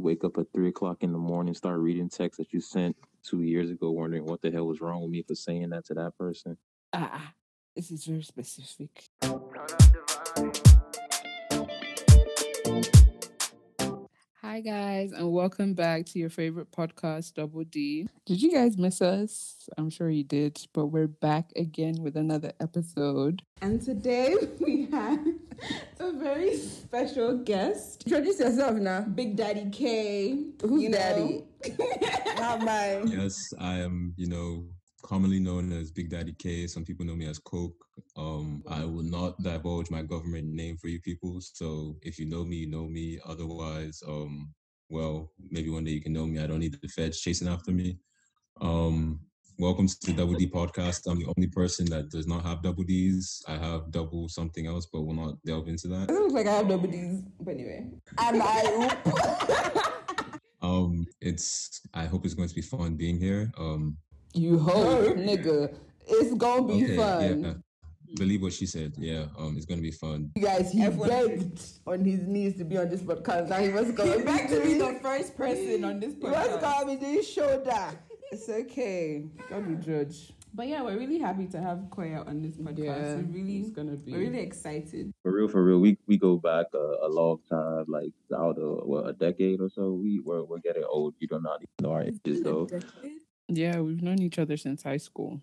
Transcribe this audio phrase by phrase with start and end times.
[0.00, 2.96] you wake up at three o'clock in the morning, start reading texts that you sent
[3.22, 5.94] two years ago, wondering what the hell was wrong with me for saying that to
[5.94, 6.56] that person.
[6.92, 7.34] Ah,
[7.76, 9.04] this is very specific.
[14.40, 18.08] Hi guys, and welcome back to your favorite podcast, Double D.
[18.24, 19.68] Did you guys miss us?
[19.76, 23.42] I'm sure you did, but we're back again with another episode.
[23.60, 25.20] And today we have
[26.00, 28.04] a very special guest.
[28.06, 29.02] Introduce yourself now.
[29.02, 30.44] Big Daddy K.
[30.62, 31.44] Who's you daddy?
[32.38, 33.08] Not mine.
[33.08, 34.66] Yes, I am, you know,
[35.02, 36.66] commonly known as Big Daddy K.
[36.66, 37.74] Some people know me as Coke.
[38.16, 41.40] Um, I will not divulge my government name for you people.
[41.40, 43.18] So if you know me, you know me.
[43.26, 44.52] Otherwise, um,
[44.88, 46.38] well, maybe one day you can know me.
[46.38, 47.98] I don't need the feds chasing after me.
[48.60, 49.20] Um,
[49.60, 51.06] welcome to the Double D podcast.
[51.06, 53.42] I'm the only person that does not have double D's.
[53.46, 56.08] I have double something else, but we'll not delve into that.
[56.10, 57.22] It looks like I have nobody's.
[57.40, 57.86] But anyway.
[58.18, 58.96] And I
[60.62, 63.50] Um, it's I hope it's going to be fun being here.
[63.58, 63.96] Um,
[64.34, 65.74] You hope, nigga.
[66.06, 67.44] It's gonna be okay, fun.
[67.44, 67.52] yeah.
[68.16, 68.94] Believe what she said.
[68.98, 70.32] Yeah, um, it's gonna be fun.
[70.34, 73.48] You guys, he Everyone- begged on his knees to be on this podcast.
[73.48, 76.46] Now he was going back to be the first person on this podcast.
[76.46, 77.88] He was going to be his shoulder.
[78.32, 79.24] It's okay.
[79.48, 80.32] God will judge.
[80.54, 82.78] But yeah, we're really happy to have Koya on this podcast.
[82.78, 84.12] Yeah, we're really, it's gonna be.
[84.12, 85.12] we're really excited.
[85.22, 88.86] For real, for real, we we go back a, a long time, like out of
[88.86, 89.92] what a decade or so.
[89.92, 91.14] We we're, we're getting old.
[91.20, 92.68] You do not even know our ages though.
[93.48, 95.40] Yeah, we've known each other since high school.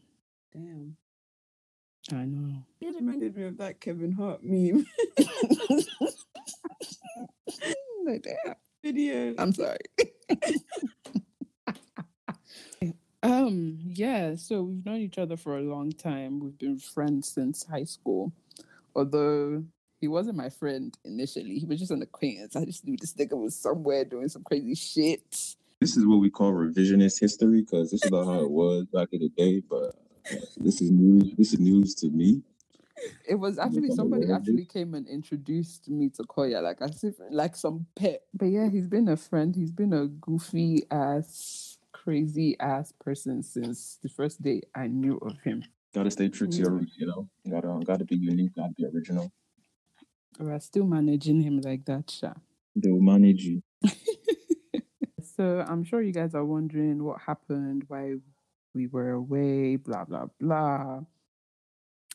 [0.54, 0.96] Damn.
[2.14, 2.64] I know.
[2.80, 4.86] It reminded me of that Kevin Hart meme
[8.06, 8.56] Like, damn.
[8.82, 9.34] video.
[9.38, 9.78] I'm sorry.
[13.28, 16.40] um, yeah, so we've known each other for a long time.
[16.40, 18.32] We've been friends since high school.
[18.96, 19.64] Although
[20.00, 22.56] he wasn't my friend initially, he was just an acquaintance.
[22.56, 25.56] I just knew this nigga was somewhere doing some crazy shit.
[25.80, 29.10] This is what we call revisionist history because this is not how it was back
[29.12, 29.62] in the day.
[29.70, 29.96] But
[30.32, 31.36] uh, this is news.
[31.38, 32.42] This is news to me.
[33.28, 37.56] It was actually somebody actually came and introduced me to Koya, like as if like
[37.56, 38.24] some pet.
[38.34, 39.56] But yeah, he's been a friend.
[39.56, 41.67] He's been a goofy ass,
[42.08, 45.62] crazy ass person since the first day I knew of him.
[45.94, 46.80] Gotta stay true to your mm.
[46.80, 46.94] roots.
[46.98, 48.56] You know, you gotta gotta be unique.
[48.56, 49.30] Gotta be original.
[50.40, 52.32] We're still managing him like that, Sha.
[52.78, 53.62] They will manage you.
[55.38, 58.16] So I'm sure you guys are wondering what happened, why
[58.74, 61.02] we were away, blah blah blah.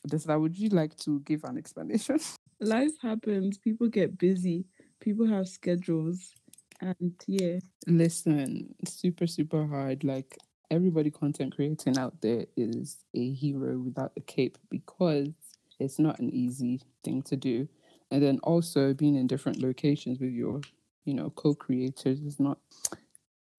[0.05, 2.19] Desla, would you like to give an explanation?
[2.59, 4.65] life happens people get busy
[4.99, 6.33] people have schedules
[6.81, 10.03] and yeah Listen, super, super hard.
[10.03, 10.37] Like
[10.71, 15.33] everybody content creating out there is a hero without a cape because
[15.79, 17.67] it's not an easy thing to do.
[18.11, 20.61] And then also being in different locations with your,
[21.03, 22.59] you know, co-creators is not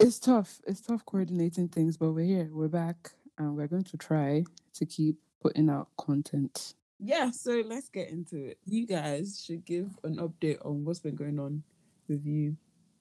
[0.00, 0.60] it's tough.
[0.66, 4.86] It's tough coordinating things, but we're here, we're back, and we're going to try to
[4.86, 6.74] keep putting out content.
[6.98, 11.16] yeah so let's get into it you guys should give an update on what's been
[11.16, 11.62] going on
[12.08, 12.56] with you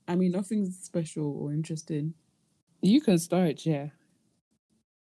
[0.08, 2.14] i mean nothing's special or interesting
[2.82, 3.90] You can start, yeah.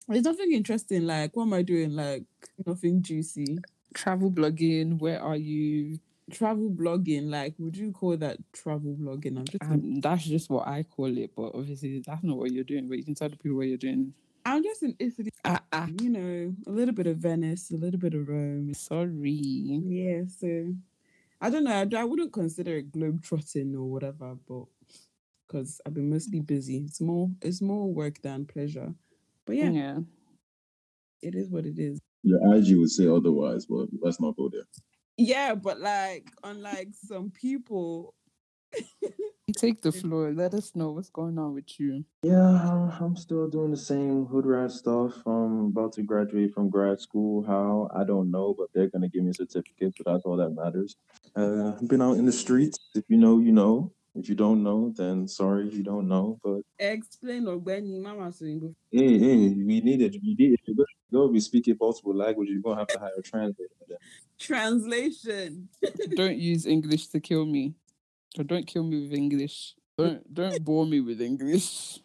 [0.08, 2.24] there's nothing interesting like what am i doing like
[2.66, 3.58] nothing juicy
[3.94, 5.98] Travel blogging, where are you?
[6.30, 10.66] travel blogging like would you call that travel blogging i'm just Um, that's just what
[10.66, 12.88] I call it, but obviously that's not what you're doing.
[12.88, 14.12] But you can tell the people what you're doing.
[14.44, 15.86] i'm just in italy Ah, ah.
[16.02, 19.30] you know a little bit of venice a little bit of rome Sorry.
[19.86, 20.74] Yeah, so
[21.40, 21.72] I don't know.
[21.72, 24.64] I, I wouldn't consider it globe trotting or whatever, but
[25.46, 28.92] because I've been mostly busy, it's more it's more work than pleasure.
[29.46, 29.98] But yeah, Yeah.
[31.22, 32.00] it is what it is.
[32.22, 34.66] Your IG would say otherwise, but let's not go there.
[35.16, 38.14] Yeah, but like unlike some people,
[39.56, 40.32] take the floor.
[40.32, 42.04] Let us know what's going on with you.
[42.22, 45.14] Yeah, I'm, I'm still doing the same hood rat stuff.
[45.24, 47.44] I'm about to graduate from grad school.
[47.46, 50.50] How I don't know, but they're gonna give me a certificate, so that's all that
[50.50, 50.96] matters.
[51.36, 52.78] Uh, I've been out in the streets.
[52.94, 53.92] If you know, you know.
[54.18, 56.38] If you don't know, then sorry, you don't know.
[56.42, 58.74] But explain Ogbeni Mama Swingo.
[58.90, 60.16] hey, hey, we need it.
[60.22, 60.76] We need if you're
[61.12, 63.70] going to be speaking multiple languages, you're gonna have to hire a translator.
[63.78, 63.96] for.
[64.38, 65.68] Translation.
[66.16, 67.74] don't use English to kill me.
[68.38, 69.74] Or don't kill me with English.
[69.98, 72.00] Don't don't bore me with English.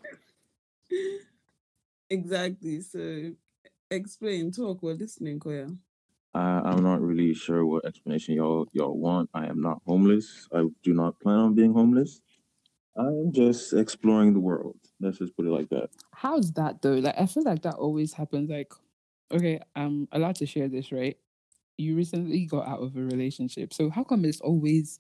[2.10, 2.82] exactly.
[2.82, 3.32] So
[3.90, 5.78] explain, talk, we're listening, Koya.
[6.34, 9.30] I, I'm not really sure what explanation y'all y'all want.
[9.34, 10.48] I am not homeless.
[10.54, 12.22] I do not plan on being homeless.
[12.96, 14.78] I'm just exploring the world.
[15.00, 15.90] Let's just put it like that.
[16.14, 16.96] How's that though?
[16.96, 18.50] Like I feel like that always happens.
[18.50, 18.74] Like,
[19.32, 21.18] okay, I'm allowed to share this, right?
[21.78, 25.00] You recently got out of a relationship, so how come it's always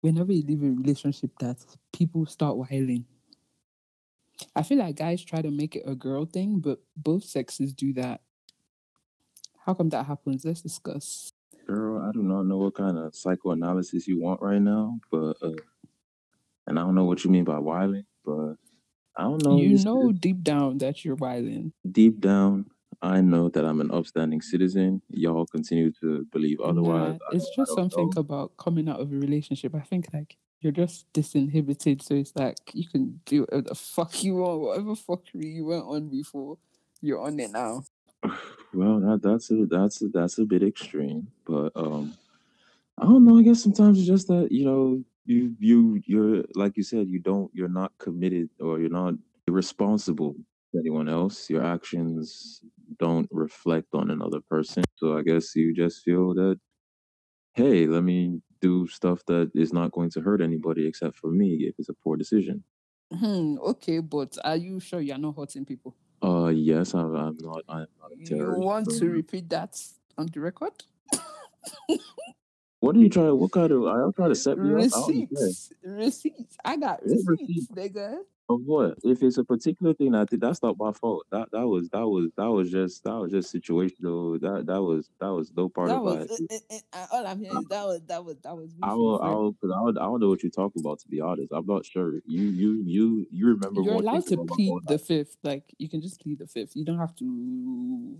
[0.00, 1.58] whenever you leave a relationship that
[1.92, 3.04] people start whiling.
[4.56, 7.92] I feel like guys try to make it a girl thing, but both sexes do
[7.94, 8.22] that.
[9.64, 10.44] How come that happens?
[10.44, 11.32] Let's discuss.
[11.66, 15.52] Girl, I do not know what kind of psychoanalysis you want right now, but uh,
[16.66, 18.54] and I don't know what you mean by whiling, but
[19.16, 19.56] I don't know.
[19.56, 21.72] you know deep down that you're whiling.
[21.90, 22.66] deep down,
[23.02, 25.02] I know that I'm an upstanding citizen.
[25.10, 27.18] Y'all continue to believe otherwise.
[27.20, 28.20] Nah, it's just something know.
[28.20, 29.74] about coming out of a relationship.
[29.74, 34.22] I think like you're just disinhibited, so it's like you can do whatever the fuck
[34.22, 36.58] you want, whatever fuckery you went on before,
[37.00, 37.84] you're on it now.
[38.72, 42.16] Well, that that's a that's a that's a bit extreme, but um,
[42.98, 43.38] I don't know.
[43.38, 47.20] I guess sometimes it's just that you know you you you're like you said you
[47.20, 49.14] don't you're not committed or you're not
[49.48, 50.34] responsible
[50.72, 51.50] to anyone else.
[51.50, 52.62] Your actions
[52.98, 54.84] don't reflect on another person.
[54.96, 56.60] So I guess you just feel that
[57.54, 61.54] hey, let me do stuff that is not going to hurt anybody except for me
[61.68, 62.64] if it's a poor decision.
[63.12, 65.96] Hmm, okay, but are you sure you're not hurting people?
[66.22, 67.62] Uh, yes, I'm, I'm not.
[67.68, 69.80] I'm not a You want to repeat that
[70.18, 70.72] on the record?
[72.80, 73.38] What are you trying?
[73.38, 73.80] What kind of?
[73.82, 74.90] You trying to set me up?
[74.90, 75.28] Don't understand.
[75.32, 76.56] Receipts, receipts.
[76.64, 78.18] I got What receipts, nigga.
[78.50, 78.98] Of what?
[79.04, 81.24] If it's a particular thing, I think that's not my fault.
[81.30, 84.40] That that was that was that was just that was just situational.
[84.40, 86.62] That that was that was no part That of was it.
[86.68, 88.70] uh, uh, all I'm hearing is that was that was that was.
[88.82, 90.98] I will, I will, cause I don't, I don't know what you're talking about.
[90.98, 92.14] To be honest, I'm not sure.
[92.26, 95.36] You, you, you, you remember You're allowed to plead the fifth.
[95.44, 96.74] Like you can just plead the fifth.
[96.74, 98.18] You don't have to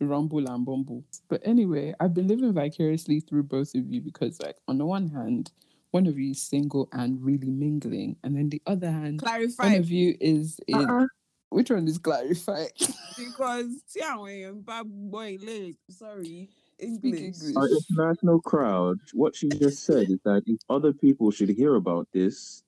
[0.00, 1.02] rumble and bumble.
[1.28, 5.08] But anyway, I've been living vicariously through both of you because, like, on the one
[5.08, 5.50] hand,
[5.96, 9.22] one of you is single and really mingling, and then the other hand,
[9.56, 10.74] one of you is in.
[10.90, 11.06] Uh-uh.
[11.48, 12.72] Which one is clarified?
[13.16, 15.78] because see how I am bad boy late.
[15.88, 16.50] Sorry.
[16.78, 17.20] English.
[17.20, 17.56] English.
[17.56, 18.98] Our international crowd.
[19.14, 22.62] What she just said is that if other people should hear about this,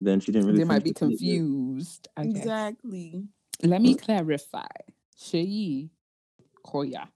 [0.00, 0.60] then she didn't really.
[0.60, 1.48] they might be finish the statement.
[1.50, 2.08] confused.
[2.16, 3.24] Exactly.
[3.62, 4.72] Let me clarify.
[5.18, 5.90] Sheyi
[6.64, 7.08] Koya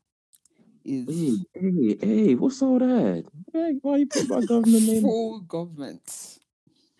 [0.84, 1.08] is
[1.54, 2.34] Hey, hey, hey!
[2.34, 3.24] What's all that?
[3.52, 5.02] Hey, why you put my government name?
[5.02, 6.38] full government.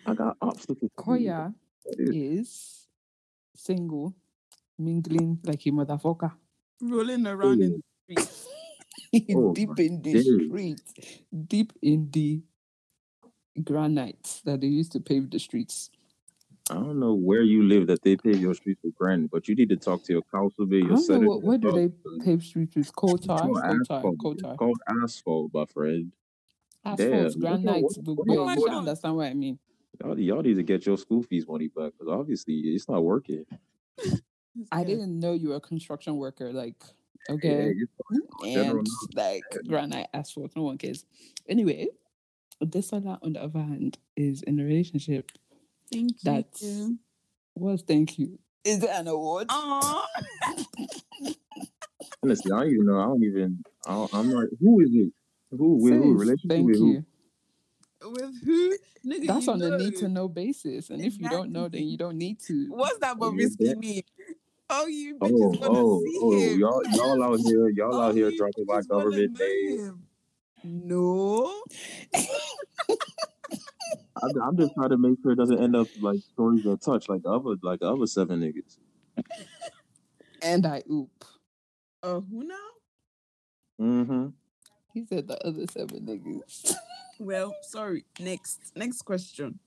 [0.06, 0.90] I got obstacles.
[0.96, 1.52] Koya
[1.84, 2.86] What is- is
[3.54, 4.14] single,
[4.78, 6.32] mingling like a motherfucker.
[6.80, 8.22] Rolling around in the
[9.12, 9.36] street.
[9.36, 10.24] Oh deep in the days.
[10.24, 10.80] street,
[11.46, 12.42] deep in the
[13.62, 15.90] granite that they used to pave the streets.
[16.70, 19.54] I don't know where you live that they pave your streets with granite, but you
[19.54, 21.28] need to talk to your councilman, I your don't know senator.
[21.28, 22.24] what, where do they it.
[22.24, 24.18] pave streets with coal tar, It's called coal tar, asphalt.
[24.22, 24.56] coal It's tar.
[24.56, 26.12] called asphalt, my friend.
[26.86, 29.58] Asphalt, Damn, what- granite, what- but what- well, what- should understand what I mean.
[30.02, 33.44] Y'all, y'all need to get your school fees money back because obviously it's not working.
[34.72, 34.84] I Okay.
[34.94, 36.50] didn't know you were a construction worker.
[36.52, 36.82] Like,
[37.28, 37.74] Yeah, okay.
[37.76, 38.46] it's hmm?
[38.54, 40.56] general and like granite asphalt.
[40.56, 41.04] No one cares.
[41.46, 41.88] Anyway,
[42.60, 45.30] this other on the other hand is in a relationship.
[45.92, 46.16] Thank you.
[46.24, 46.98] That's you.
[47.54, 48.38] was thank you.
[48.64, 49.48] Is there an award?
[52.22, 52.98] Honestly, I don't even know.
[52.98, 53.64] I don't even.
[53.86, 54.44] I don't, I'm not.
[54.60, 55.12] Who is it?
[55.50, 56.14] Who with who?
[56.14, 57.04] Relationship thank with who?
[58.02, 58.76] With who?
[59.06, 60.90] Nigga, That's you on a need to know basis.
[60.90, 62.66] And if you don't know, then you don't need to.
[62.70, 63.78] What's that Oh, about you're risky dead.
[63.78, 64.02] mean?
[64.70, 66.32] Oh, you Oh, bitches wanna oh, see oh!
[66.52, 66.60] him.
[66.60, 70.02] Y'all, y'all out here, y'all Oh, out here you dropping my government know name.
[70.64, 71.62] No.
[74.22, 77.08] I'm, I'm just trying to make sure it doesn't end up like stories that touch
[77.08, 78.78] like the other, like the other seven niggas.
[80.42, 81.24] And I oop.
[82.02, 82.54] Uh, who now?
[83.80, 84.26] Mm-hmm.
[84.92, 86.74] He said the other seven niggas.
[87.20, 88.04] Well, sorry.
[88.18, 89.60] Next, next question.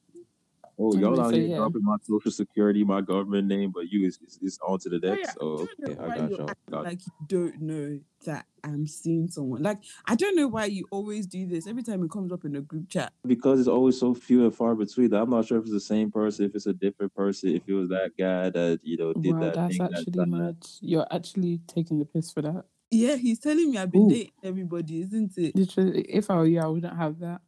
[0.79, 1.57] Oh, y'all out so here yeah.
[1.57, 4.99] dropping my social security, my government name, but you is is, is on to the
[5.03, 6.53] Oh, yeah, Oh, know okay, I got you y'all.
[6.69, 9.63] Got like you don't know that I'm seeing someone.
[9.63, 11.65] Like I don't know why you always do this.
[11.65, 13.11] Every time it comes up in a group chat.
[13.25, 15.09] because it's always so few and far between.
[15.09, 17.63] that I'm not sure if it's the same person, if it's a different person, if
[17.67, 19.87] it was that guy that you know did wow, that that's thing.
[19.87, 20.27] actually that.
[20.27, 20.57] mad.
[20.81, 22.65] You're actually taking the piss for that.
[22.91, 24.09] Yeah, he's telling me I've been Who?
[24.09, 25.55] dating everybody, isn't it?
[25.55, 27.41] Literally, if I were you, I wouldn't have that.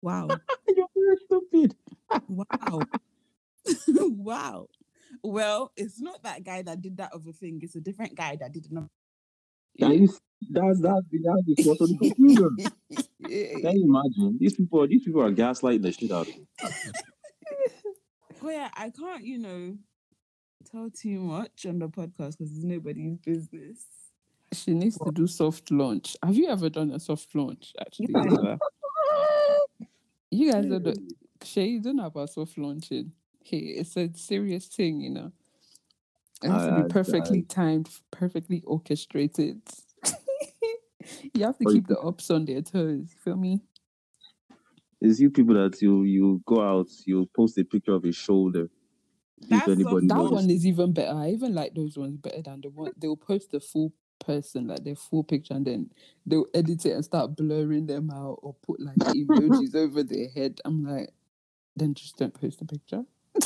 [0.00, 0.28] Wow.
[0.68, 1.76] You're very stupid.
[2.28, 2.80] Wow.
[3.98, 4.66] wow.
[5.22, 7.60] Well, it's not that guy that did that other thing.
[7.62, 8.88] It's a different guy that did another.
[9.78, 12.56] That is that's that's that's the source of the confusion.
[13.24, 14.38] Can you imagine?
[14.40, 16.46] These people, these people are gaslighting the shit out of me.
[18.42, 19.76] Oh yeah, I can't, you know,
[20.70, 23.84] tell too much on the podcast because it's nobody's business.
[24.52, 26.16] She needs to do soft launch.
[26.22, 27.72] Have you ever done a soft launch?
[27.80, 28.56] Actually, Yeah.
[30.30, 30.84] You guys don't.
[30.84, 30.94] know-
[31.42, 33.12] Shay, you don't know about soft launching.
[33.44, 35.32] Hey, it's a serious thing, you know.
[36.42, 39.62] It has to I- I- be perfectly timed, perfectly orchestrated.
[41.34, 43.14] you have to keep the ups on their toes.
[43.24, 43.60] Feel me?
[45.00, 48.68] It's you people that you you go out, you post a picture of his shoulder.
[49.48, 50.30] That's if anybody That knows.
[50.32, 51.16] one is even better.
[51.16, 54.82] I even like those ones better than the one they'll post the full person, like
[54.82, 55.90] their full picture, and then
[56.26, 60.60] they'll edit it and start blurring them out or put like emojis over their head.
[60.64, 61.10] I'm like,
[61.78, 63.04] then just don't post the picture.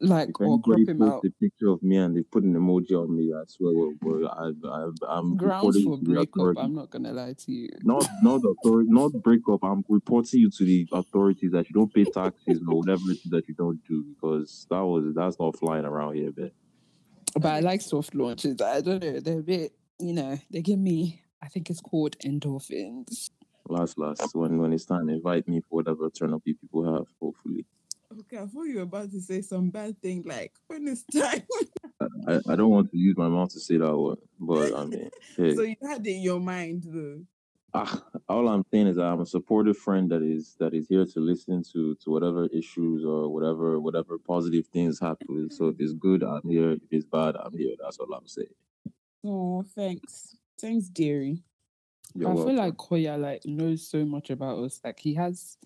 [0.00, 1.24] like If or crop him out.
[1.24, 4.28] a picture of me and they put an emoji on me, I swear, well, well,
[4.28, 6.64] I, I, I'm Grounds reporting for you breakup.
[6.64, 7.68] I'm not gonna lie to you.
[7.82, 9.62] Not not the authority, not breakup.
[9.62, 13.30] I'm reporting you to the authorities that you don't pay taxes or whatever it is
[13.30, 16.50] that you don't do because that was that's not flying around here, man.
[17.34, 18.60] But I like soft launches.
[18.60, 19.20] I don't know.
[19.20, 21.22] They're a bit, you know, they give me.
[21.42, 23.30] I think it's called endorphins.
[23.70, 27.06] Last last when when it's time, invite me for whatever turn up you people have.
[27.22, 27.64] Hopefully,
[28.18, 31.42] Okay, I thought you were about to say some bad thing like when it's time.
[32.26, 35.10] I, I don't want to use my mouth to say that word, but I mean,
[35.36, 37.20] hey, so you had it in your mind though.
[37.74, 41.20] ah, all I'm saying is I'm a supportive friend that is that is here to
[41.20, 45.48] listen to to whatever issues or whatever whatever positive things happen.
[45.52, 46.72] So if it's good, I'm here.
[46.72, 47.76] If it's bad, I'm here.
[47.80, 48.48] That's all I'm saying.
[49.24, 50.34] Oh, thanks.
[50.60, 51.44] Thanks, dearie.
[52.14, 52.54] You're I welcome.
[52.54, 54.80] feel like Koya like knows so much about us.
[54.84, 55.56] Like he has.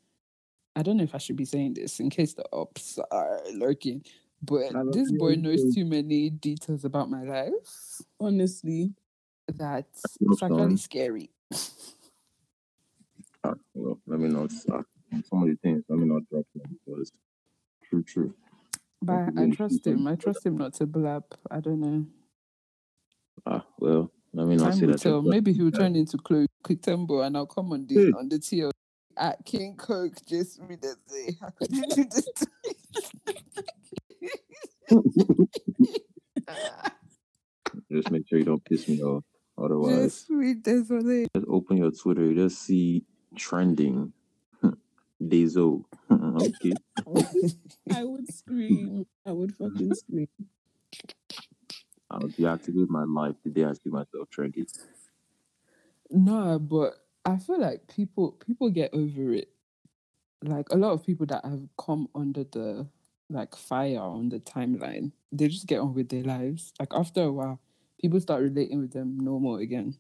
[0.77, 4.05] I don't know if I should be saying this in case the ops are lurking,
[4.43, 5.73] but this boy knows too.
[5.73, 8.93] too many details about my life Honestly.
[9.47, 9.87] that
[10.21, 10.77] Love it's actually story.
[10.77, 11.31] scary.
[13.45, 14.51] Ah, well, let me not.
[14.71, 14.83] Uh,
[15.31, 17.13] some of the things, let me not drop them because
[17.85, 18.35] true, true.
[19.01, 20.07] But I trust him.
[20.09, 21.25] I trust him not to blab.
[21.51, 22.07] I don't know.
[23.47, 25.01] Ah, well, let me not Time say will that.
[25.01, 25.23] tell.
[25.23, 28.11] Maybe he'll trusting turn into Chloe Quicktempo and I'll come on the Hey.
[28.13, 28.71] on the TL
[29.17, 32.25] at King Coke just read and say, How could you do this?
[32.25, 32.73] to me?"
[36.47, 36.93] that.
[37.91, 39.25] Just make sure you don't piss me off.
[39.59, 41.27] Otherwise, just read this one.
[41.35, 42.25] just open your Twitter.
[42.25, 43.05] You just see
[43.37, 44.13] trending.
[45.23, 45.85] Dezo.
[46.11, 46.73] okay.
[47.95, 49.07] I would scream.
[49.27, 50.29] I would fucking scream.
[52.15, 54.67] I'll deactivate my life the day I see myself trending.
[56.11, 56.95] No, but
[57.25, 59.51] I feel like people people get over it.
[60.43, 62.87] Like a lot of people that have come under the
[63.31, 66.73] like fire on the timeline, they just get on with their lives.
[66.79, 67.61] Like after a while,
[68.01, 69.97] people start relating with them normal again.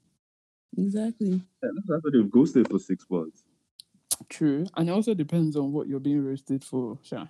[0.77, 1.43] Exactly.
[1.63, 3.45] Yeah, that's why they've ghosted for six months.
[4.29, 6.99] True, and it also depends on what you're being roasted for.
[7.03, 7.29] Sure,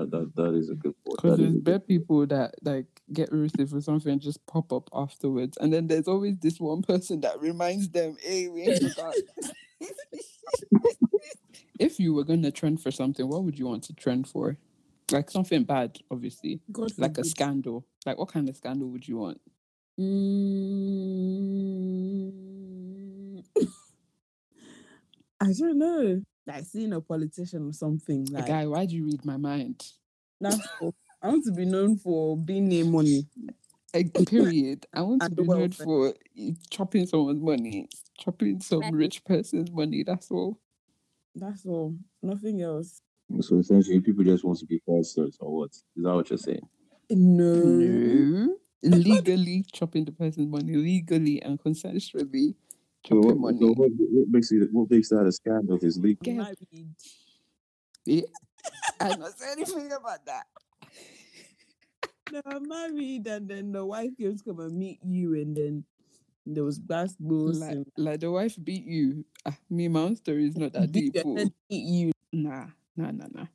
[0.00, 1.16] Yeah, that that is a good point.
[1.16, 4.72] because there's a good bad people that like get roasted for something and just pop
[4.72, 8.82] up afterwards, and then there's always this one person that reminds them, "Hey, we ain't
[8.82, 9.14] forgot."
[11.78, 14.56] if you were gonna trend for something, what would you want to trend for?
[15.10, 16.60] Like something bad, obviously.
[16.70, 17.84] God Like a scandal.
[18.06, 19.40] Like what kind of scandal would you want?
[19.98, 20.64] Mm,
[25.40, 26.22] I don't know.
[26.46, 28.24] Like seeing a politician or something.
[28.26, 29.84] Like, Like guy, why do you read my mind?
[30.40, 30.94] that's all.
[31.22, 33.26] I want to be known for being near money.
[33.92, 34.86] Like, period.
[34.94, 36.14] I want to be known for
[36.70, 40.02] chopping someone's money, chopping some rich person's money.
[40.02, 40.58] That's all.
[41.34, 41.94] That's all.
[42.22, 43.02] Nothing else.
[43.40, 45.70] So essentially, people just want to be fraudsters or what?
[45.70, 46.66] Is that what you're saying?
[47.10, 47.54] No.
[47.54, 48.56] No.
[48.82, 52.54] Legally chopping the person's money, legally and consensually
[53.06, 53.58] So what, chopping money.
[53.60, 56.22] so what, what makes it what makes that a scandal is it's legal?
[56.22, 56.94] Get- Married.
[58.08, 58.22] Eh?
[59.00, 60.46] I don't say anything about that.
[62.32, 65.84] No, I'm married, and then the wife comes to come and meet you, and then
[66.46, 69.24] there was basketballs Like, and like the wife beat you.
[69.44, 71.16] Ah, me, my own story is not that deep.
[71.16, 71.34] you, and oh.
[71.34, 72.12] then beat you.
[72.32, 72.66] Nah,
[72.96, 73.46] nah, nah, nah.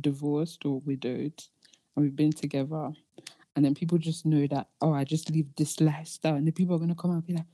[0.00, 1.40] Divorced or widowed,
[1.94, 2.90] and we've been together,
[3.54, 4.66] and then people just know that.
[4.80, 7.34] Oh, I just live this lifestyle, and the people are gonna come out and be
[7.34, 7.46] like,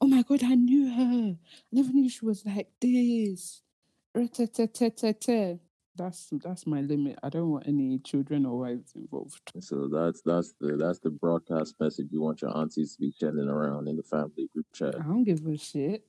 [0.00, 1.36] "Oh my god, I knew her.
[1.36, 1.38] I
[1.72, 3.62] never knew she was like this."
[5.96, 7.18] That's that's my limit.
[7.22, 9.40] I don't want any children or wives involved.
[9.60, 13.48] So that's that's the that's the broadcast message you want your aunties to be sending
[13.48, 14.94] around in the family group chat.
[14.94, 16.04] I don't give a shit.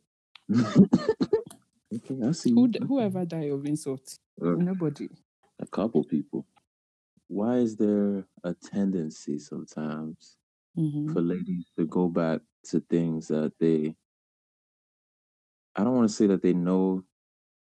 [0.53, 2.51] okay, I see.
[2.51, 5.08] Who whoever die of insult, Uh, nobody.
[5.60, 6.46] a couple people.
[7.29, 10.38] Why is there a tendency sometimes
[10.75, 13.95] hmm for ladies to go back to things that they
[15.75, 17.03] I don't want to say that they know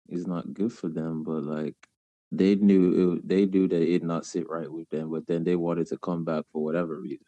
[0.08, 1.76] is not good for them, but like
[2.32, 5.56] they knew it, they knew that it not sit right with them, but then they
[5.56, 7.26] wanted to come back for whatever reason.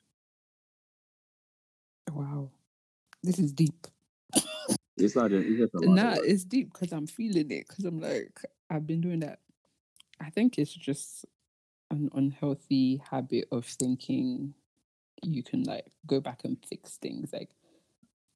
[2.11, 2.51] Wow,
[3.23, 3.87] this is deep.
[4.97, 5.73] It's not just, it's just.
[5.81, 7.67] Nah, it's deep because I'm feeling it.
[7.67, 9.39] Because I'm like, I've been doing that.
[10.21, 11.25] I think it's just
[11.91, 14.53] an unhealthy habit of thinking
[15.23, 17.31] you can like go back and fix things.
[17.31, 17.49] Like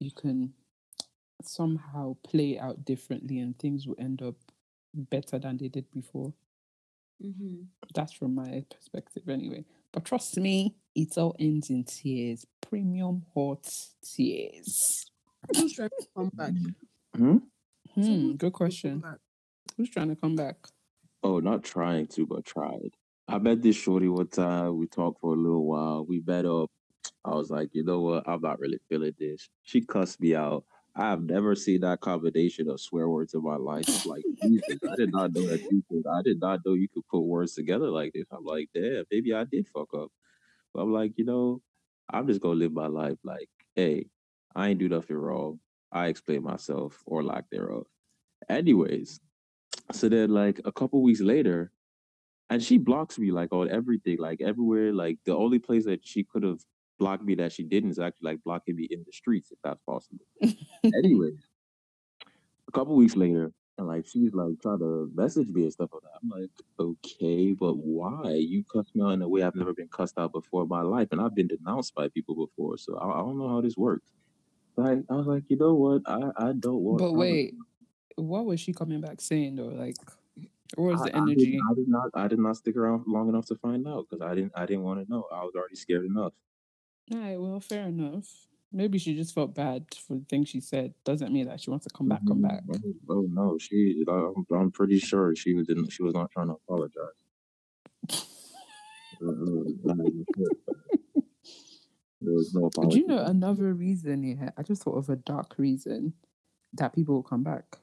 [0.03, 0.53] you can
[1.41, 4.35] somehow play out differently and things will end up
[4.93, 6.33] better than they did before.
[7.23, 7.63] Mm-hmm.
[7.93, 9.65] That's from my perspective, anyway.
[9.91, 12.45] But trust me, it all ends in tears.
[12.61, 13.67] Premium hot
[14.03, 15.05] tears.
[15.55, 16.53] Who's trying to come back?
[17.15, 17.37] Hmm?
[17.93, 19.03] Hmm, good question.
[19.77, 20.55] Who's trying to come back?
[21.21, 22.91] Oh, not trying to, but tried.
[23.27, 24.77] I met this shorty one time.
[24.77, 26.05] We talked for a little while.
[26.05, 26.69] We met up.
[27.25, 28.23] I was like, you know what?
[28.27, 29.49] I'm not really feeling this.
[29.63, 30.65] She cussed me out.
[30.95, 34.05] I have never seen that combination of swear words in my life.
[34.05, 36.03] Like, Jesus, I did not know that you could.
[36.07, 38.25] I did not know you could put words together like this.
[38.31, 40.11] I'm like, damn, maybe I did fuck up.
[40.73, 41.61] But I'm like, you know,
[42.11, 44.07] I'm just gonna live my life like, hey,
[44.55, 45.59] I ain't do nothing wrong.
[45.91, 47.85] I explain myself or lack thereof.
[48.49, 49.19] Anyways,
[49.91, 51.71] so then like a couple weeks later,
[52.49, 54.93] and she blocks me like on everything, like everywhere.
[54.93, 56.59] Like the only place that she could have
[56.99, 59.81] blocked me that she didn't is actually like blocking me in the streets, if that's
[59.85, 60.25] possible.
[60.83, 61.31] anyway,
[62.67, 66.03] a couple weeks later, and like she's like trying to message me and stuff like
[66.03, 66.19] that.
[66.21, 68.33] I'm like, okay, but why?
[68.33, 70.81] You cussed me out in a way I've never been cussed out before in my
[70.81, 73.77] life, and I've been denounced by people before, so I, I don't know how this
[73.77, 74.11] works.
[74.75, 76.01] Like I was like, you know what?
[76.05, 76.99] I I don't want.
[76.99, 77.53] But was- wait,
[78.15, 79.65] what was she coming back saying though?
[79.67, 79.95] Like,
[80.75, 81.59] what was I, the I did, energy?
[81.69, 82.09] I did not.
[82.13, 84.51] I did not stick around long enough to find out because I didn't.
[84.55, 85.25] I didn't want to know.
[85.31, 86.33] I was already scared enough.
[87.11, 88.27] All right, well, fair enough.
[88.71, 90.93] Maybe she just felt bad for the things she said.
[91.05, 92.61] Doesn't mean that she wants to come back, come back.
[92.73, 92.79] Oh,
[93.09, 94.03] oh, no, she.
[94.09, 95.91] I'm, I'm pretty sure she was didn't.
[95.91, 96.97] She was not trying to apologize.
[99.21, 99.93] Uh, uh,
[100.33, 100.49] close.
[102.21, 102.99] There was no Do apology.
[103.01, 104.23] you know another reason?
[104.23, 106.13] Yeah, I just thought of a dark reason
[106.73, 107.77] that people will come back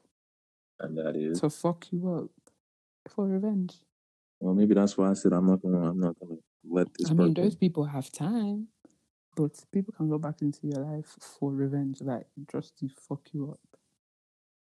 [0.81, 1.39] and that is.
[1.41, 2.53] to fuck you up
[3.09, 3.75] for revenge.
[4.39, 5.89] Well, maybe that's why I said I'm not gonna.
[5.89, 7.43] I'm not gonna let this I mean, person.
[7.43, 8.67] those people have time,
[9.35, 13.51] but people can go back into your life for revenge, like just to fuck you
[13.51, 13.59] up.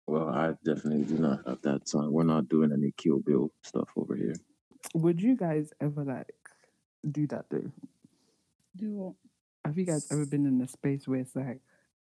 [0.08, 2.12] Well, I definitely do not have that time.
[2.12, 4.36] We're not doing any Kill Bill stuff over here.
[4.93, 6.36] Would you guys ever like
[7.10, 7.72] do that though?
[8.76, 9.13] Do what?
[9.65, 11.62] Have you guys ever been in a space where it's like,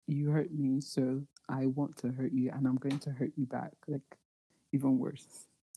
[0.05, 3.45] you hurt me, so I want to hurt you, and I'm going to hurt you
[3.45, 4.17] back, like
[4.73, 5.25] even worse?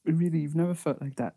[0.05, 1.35] Really, you've never felt like that.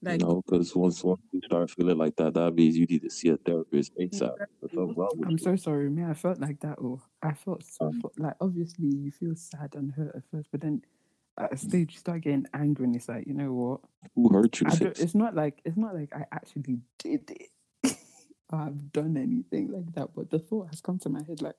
[0.00, 3.10] Like no, because once once you start feeling like that, that means you need to
[3.10, 4.32] see a therapist ASAP.
[4.60, 6.04] What's up wrong with I'm so sorry, me.
[6.04, 6.78] I felt like that.
[6.80, 10.60] Oh, I felt so Um, like obviously you feel sad and hurt at first, but
[10.60, 10.82] then
[11.36, 13.80] at a stage you start getting angry, and it's like, you know what?
[14.14, 14.68] Who hurt you?
[14.68, 15.04] I don't, sis?
[15.04, 17.50] it's not like it's not like I actually did it
[18.50, 20.10] I've done anything like that.
[20.14, 21.56] But the thought has come to my head like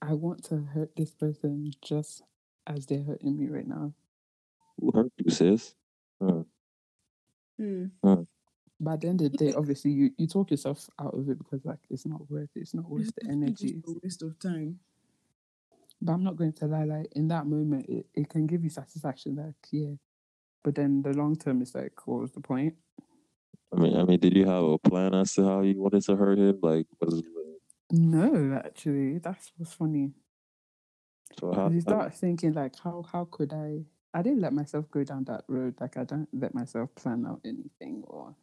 [0.00, 2.22] I want to hurt this person just
[2.66, 3.92] as they're hurting me right now.
[4.80, 5.74] Who hurt you, sis?
[6.22, 6.44] Huh.
[7.58, 7.86] Hmm,
[8.80, 11.38] But at the end of the day, obviously you, you talk yourself out of it
[11.38, 12.60] because like it's not worth it.
[12.60, 13.76] It's not worth the energy.
[13.78, 14.78] It's a waste of time.
[16.02, 18.70] But I'm not going to lie, like in that moment it, it can give you
[18.70, 19.94] satisfaction, like, yeah.
[20.62, 22.74] But then the long term is like, what was the point?
[23.72, 26.16] I mean, I mean, did you have a plan as to how you wanted to
[26.16, 26.58] hurt him?
[26.62, 27.22] Like, was
[27.90, 29.18] No, actually.
[29.18, 30.12] That's what's funny.
[31.38, 31.68] so how?
[31.68, 33.84] you how- start thinking like how how could I
[34.16, 35.74] I didn't let myself go down that road.
[35.78, 38.34] Like I don't let myself plan out anything or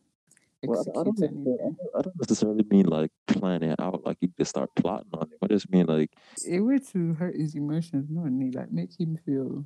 [0.61, 1.57] Well, I- execute I don't, I anything.
[1.57, 5.29] don't- I don't necessarily mean like plan it out, like you just start plotting on
[5.31, 5.37] it.
[5.41, 6.11] I just mean like
[6.47, 9.65] A way to hurt his emotions, not only like make him feel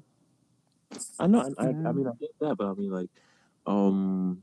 [1.20, 3.10] I know, I, I, I mean, I get that, but I mean, like,
[3.66, 4.42] um,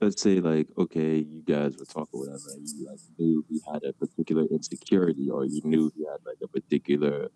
[0.00, 3.84] let's say, like, okay, you guys were talking, whatever, and you like knew he had
[3.84, 7.28] a particular insecurity, or you knew he had like a particular,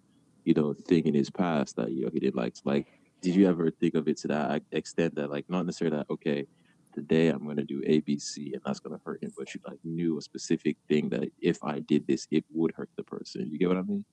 [0.45, 2.55] you know, thing in his past that you know he didn't like.
[2.65, 2.89] Like,
[3.25, 6.47] did you ever think of it to that extent that, like, not necessarily that, okay,
[6.95, 9.79] today I'm gonna do A, B, C, and that's gonna hurt him, but you like
[9.83, 13.49] knew a specific thing that if I did this, it would hurt the person.
[13.51, 14.05] You get what I mean?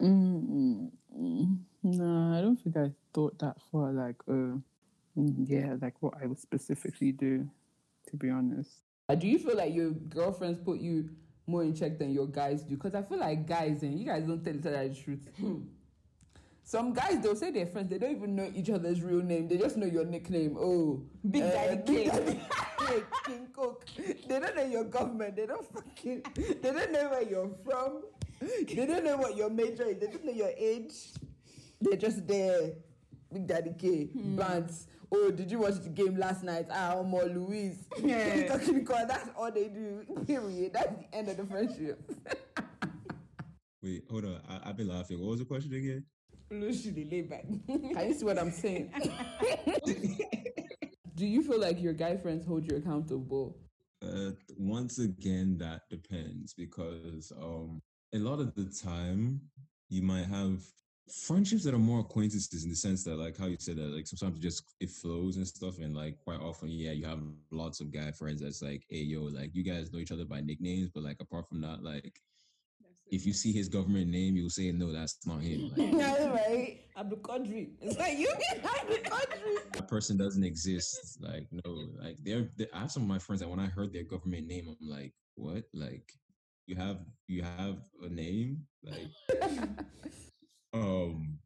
[0.00, 4.58] mm, mm, no, I don't think I thought that far like uh
[5.16, 7.48] yeah, like what I would specifically do,
[8.08, 8.70] to be honest.
[9.08, 11.10] Uh, Do you feel like your girlfriends put you
[11.46, 12.76] more in check than your guys do?
[12.76, 15.28] Because I feel like guys and you guys don't tell each other the truth.
[16.68, 19.48] Some guys they'll say they're friends, they don't even know each other's real name.
[19.48, 20.54] They just know your nickname.
[20.60, 21.00] Oh,
[21.30, 22.10] Big uh, Daddy Big King.
[22.10, 22.40] Daddy
[22.86, 23.86] King, King Cook.
[23.96, 25.34] They don't know your government.
[25.34, 26.22] They don't fucking.
[26.34, 28.02] They don't know where you're from.
[28.68, 29.98] They don't know what your major is.
[29.98, 30.92] They don't know your age.
[31.80, 32.72] They're just there.
[33.32, 34.88] Big Daddy K, Bants.
[35.10, 36.66] Oh, did you watch the game last night?
[36.70, 37.86] Ah, Omo Louise.
[38.04, 38.46] Yeah.
[38.46, 40.04] Talking about- That's all they do.
[40.26, 40.74] Period.
[40.74, 41.98] That's the end of the friendship.
[43.82, 44.40] Wait, hold on.
[44.46, 45.18] I, I've been laughing.
[45.18, 46.04] What was the question again?
[46.50, 47.44] Literally lay back.
[47.66, 48.90] Can you see what I'm saying?
[51.14, 53.56] Do you feel like your guy friends hold you accountable?
[54.02, 57.82] Uh, once again, that depends because um,
[58.14, 59.40] a lot of the time,
[59.90, 60.62] you might have
[61.10, 64.06] friendships that are more acquaintances in the sense that like how you said that like
[64.06, 67.80] sometimes it just it flows and stuff and like quite often yeah you have lots
[67.80, 70.90] of guy friends that's like hey yo like you guys know each other by nicknames
[70.94, 72.20] but like apart from that like
[73.10, 75.72] if you see his government name you'll say no that's not him.
[75.76, 76.80] Like yeah, right.
[76.96, 77.70] Abdul Qadri.
[77.80, 79.72] It's like you mean Abdul Qadri.
[79.72, 81.18] that person doesn't exist.
[81.20, 83.92] Like no like they're, they I have some of my friends that when I heard
[83.92, 85.64] their government name I'm like what?
[85.72, 86.12] Like
[86.66, 88.66] you have you have a name?
[88.82, 89.10] Like
[90.74, 91.38] um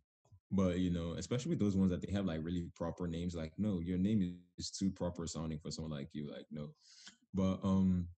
[0.51, 3.53] but you know especially with those ones that they have like really proper names like
[3.57, 6.31] no your name is too proper sounding for someone like you.
[6.31, 6.71] Like no.
[7.35, 8.09] But um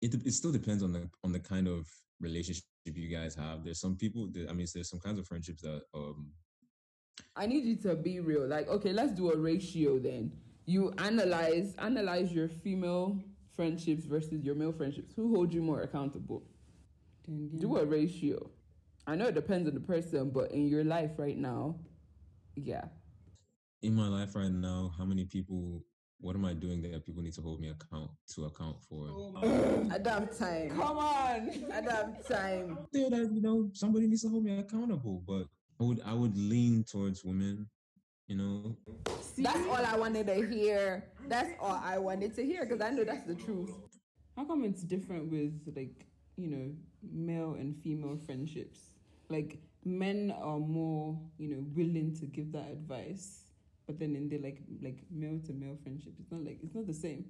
[0.00, 1.88] it, it still depends on the on the kind of
[2.20, 5.62] relationship you guys have there's some people that, i mean there's some kinds of friendships
[5.62, 6.32] that um
[7.36, 8.46] I need you to be real.
[8.46, 10.32] Like, okay, let's do a ratio then.
[10.66, 13.18] You analyze analyze your female
[13.54, 15.12] friendships versus your male friendships.
[15.14, 16.42] Who holds you more accountable?
[17.58, 18.50] Do a ratio.
[19.06, 21.76] I know it depends on the person, but in your life right now,
[22.56, 22.84] yeah.
[23.82, 25.84] in my life right now how many people
[26.20, 29.08] what am i doing that people need to hold me account to account for
[29.92, 30.70] I don't have time.
[30.70, 31.50] Come on.
[31.72, 32.78] I don't have time.
[32.92, 35.46] feel that you know somebody needs to hold me accountable but
[35.80, 37.68] i would i would lean towards women
[38.26, 38.76] you know
[39.36, 41.04] That's all I wanted to hear.
[41.28, 43.72] That's all I wanted to hear because I know that's the truth.
[44.36, 46.72] How come it's different with like you know
[47.02, 48.80] male and female friendships?
[49.28, 53.43] Like men are more you know willing to give that advice,
[53.86, 56.86] but then in the like like male to male friendship, it's not like it's not
[56.86, 57.24] the same.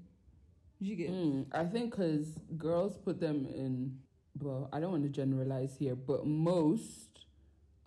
[0.81, 1.11] You get?
[1.11, 2.27] Mm, I think because
[2.59, 3.97] girls put them in,
[4.39, 7.27] well, I don't want to generalize here, but most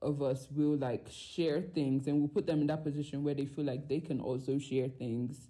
[0.02, 3.46] of us will like share things and we'll put them in that position where they
[3.46, 5.48] feel like they can also share things.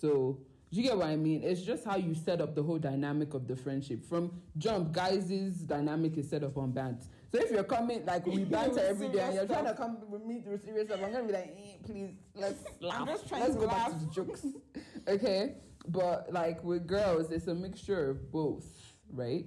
[0.00, 0.38] So,
[0.70, 1.42] do you get what I mean?
[1.42, 4.04] It's just how you set up the whole dynamic of the friendship.
[4.04, 5.30] From jump, guys'
[5.66, 7.04] dynamic is set up on bants.
[7.32, 10.22] So if you're coming, like we banter every day and you're trying to come with
[10.24, 13.00] me through serious stuff, I'm gonna be like, eh, please, let's laugh.
[13.00, 14.46] I'm just trying let's to go back to the jokes.
[15.08, 15.54] okay?
[15.88, 18.66] But like with girls, it's a mixture of both,
[19.10, 19.46] right?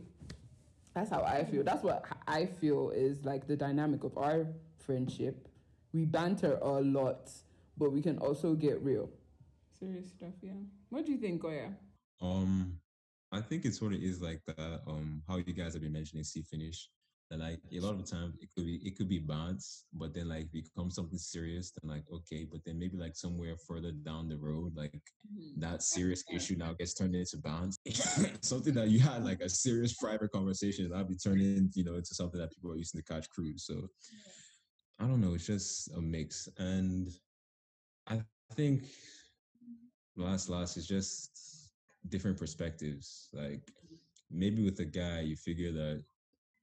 [0.95, 1.63] That's how I feel.
[1.63, 4.48] That's what I feel is like the dynamic of our
[4.80, 5.48] friendship.
[5.93, 7.30] We banter a lot,
[7.78, 9.10] but we can also get real.
[9.80, 10.54] Serious stuff, yeah.
[10.89, 11.74] What do you think, Koya?
[12.21, 12.80] Um,
[13.32, 14.82] I think it sort of is like that.
[14.88, 16.89] Um, how you guys have been mentioning C finish.
[17.32, 20.30] That like a lot of times it could be it could be bounce, but then
[20.30, 21.72] like become something serious.
[21.72, 25.02] Then like okay, but then maybe like somewhere further down the road, like
[25.58, 27.80] that serious issue now gets turned into bounce.
[28.42, 31.96] something that you had like a serious private conversation that'll be turned in, you know,
[31.96, 33.66] into something that people are using to catch cruise.
[33.66, 33.90] So
[35.00, 35.34] I don't know.
[35.34, 37.10] It's just a mix, and
[38.08, 38.22] I
[38.54, 38.84] think
[40.16, 41.72] last last is just
[42.10, 43.30] different perspectives.
[43.34, 43.62] Like
[44.32, 46.04] maybe with a guy, you figure that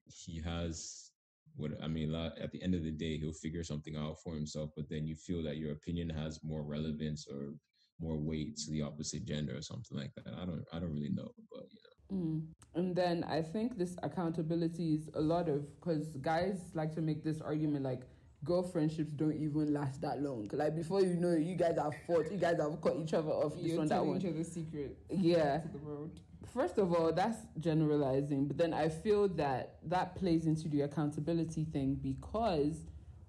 [0.05, 1.11] he has
[1.55, 2.13] what I mean.
[2.15, 4.71] At the end of the day, he'll figure something out for himself.
[4.75, 7.53] But then you feel that your opinion has more relevance or
[7.99, 10.33] more weight to the opposite gender or something like that.
[10.41, 10.63] I don't.
[10.73, 12.23] I don't really know, but you know.
[12.25, 12.41] Mm.
[12.75, 17.23] And then I think this accountability is a lot of because guys like to make
[17.23, 18.01] this argument like
[18.43, 20.49] girl friendships don't even last that long.
[20.51, 23.53] Like before you know you guys have fought, you guys have cut each other off
[23.57, 24.17] You're one, that telling one.
[24.21, 25.59] each other secret Yeah.
[25.59, 26.19] to the world.
[26.53, 31.65] First of all, that's generalizing, but then I feel that that plays into the accountability
[31.65, 32.75] thing because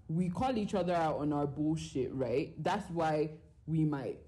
[0.08, 2.52] we call each other out on our bullshit, right?
[2.62, 3.30] That's why
[3.66, 4.18] we might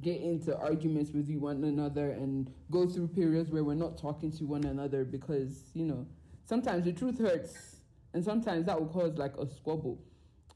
[0.00, 4.44] get into arguments with one another and go through periods where we're not talking to
[4.44, 6.06] one another because, you know,
[6.44, 7.76] sometimes the truth hurts
[8.14, 9.98] and sometimes that will cause like a squabble.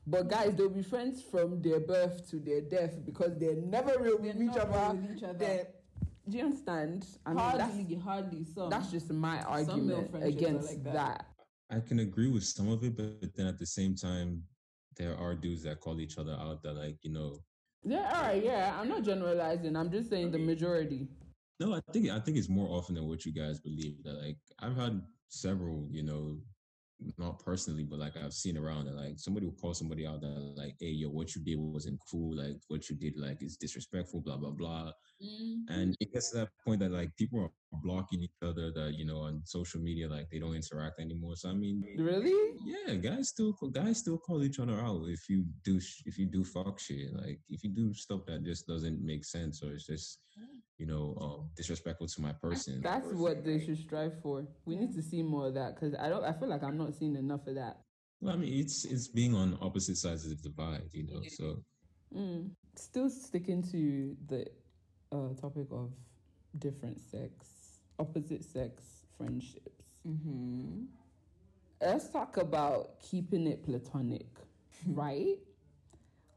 [0.06, 4.18] But guys, they'll be friends from their birth to their death because they're never real
[4.18, 4.94] with each other.
[4.96, 5.38] with each other.
[5.38, 5.66] They're-
[6.28, 7.06] do you understand?
[7.26, 8.70] I mean, that's, hardly, hardly some.
[8.70, 10.94] that's just my argument against like that.
[10.94, 11.26] that.
[11.70, 14.42] I can agree with some of it, but, but then at the same time,
[14.96, 17.38] there are dudes that call each other out that like you know.
[17.84, 18.76] Yeah, all right, yeah.
[18.78, 19.74] I'm not generalizing.
[19.74, 21.08] I'm just saying the majority.
[21.58, 24.02] No, I think I think it's more often than what you guys believe.
[24.04, 26.38] That like I've had several, you know,
[27.18, 30.54] not personally, but like I've seen around that like somebody will call somebody out that
[30.56, 32.36] like, hey, yo, what you did wasn't cool.
[32.36, 34.20] Like what you did like is disrespectful.
[34.20, 34.92] Blah blah blah.
[35.68, 37.50] And it gets to that point that like people are
[37.82, 38.72] blocking each other.
[38.72, 41.36] That you know on social media, like they don't interact anymore.
[41.36, 42.34] So I mean, Really?
[42.64, 46.44] yeah, guys still guys still call each other out if you do if you do
[46.44, 47.14] fuck shit.
[47.14, 50.18] Like if you do stuff that just doesn't make sense or it's just
[50.78, 52.80] you know um, disrespectful to my person.
[52.82, 54.46] That's what they should strive for.
[54.64, 56.24] We need to see more of that because I don't.
[56.24, 57.78] I feel like I'm not seeing enough of that.
[58.20, 61.22] Well, I mean, it's it's being on opposite sides of the divide, you know.
[61.28, 61.62] So
[62.14, 62.50] Mm.
[62.76, 64.46] Still sticking to the
[65.12, 65.90] uh, topic of
[66.58, 67.32] different sex,
[67.98, 68.82] opposite sex
[69.16, 69.68] friendships.
[70.08, 70.84] Mm-hmm.
[71.80, 74.26] let's talk about keeping it platonic,
[74.88, 75.36] right?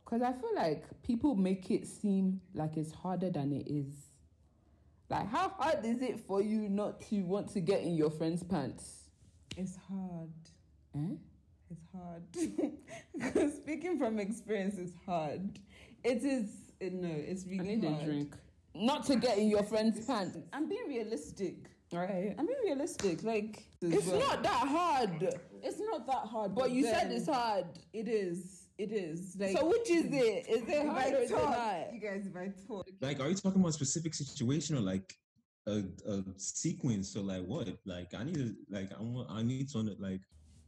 [0.04, 3.92] Because I feel like people make it seem like it's harder than it is.
[5.10, 8.44] Like, how hard is it for you not to want to get in your friend's
[8.44, 9.06] pants?
[9.58, 10.30] It's hard.
[10.96, 11.16] Eh?
[11.72, 12.24] It's hard.
[13.14, 15.60] Because speaking from experience, it's hard.
[16.04, 16.50] It is.
[16.80, 18.02] It, no, it's really I need hard.
[18.02, 18.36] a drink.
[18.76, 20.38] Not to get in your friend's pants.
[20.54, 21.56] I'm being realistic.
[21.94, 22.36] Right.
[22.38, 23.24] I'm being realistic.
[23.24, 25.36] Like It's well, not that hard.
[25.64, 26.54] It's not that hard.
[26.54, 27.66] But you said it's hard.
[27.94, 28.68] It is.
[28.78, 29.38] It is.
[29.40, 30.50] Like so which is it?
[30.50, 31.94] Is it hard or is it not?
[31.94, 35.14] you guys, if I talk, Like, are you talking about a specific situation or like
[35.68, 37.14] a, a sequence?
[37.14, 37.70] So like what?
[37.86, 40.22] Like I need to like I want I need to like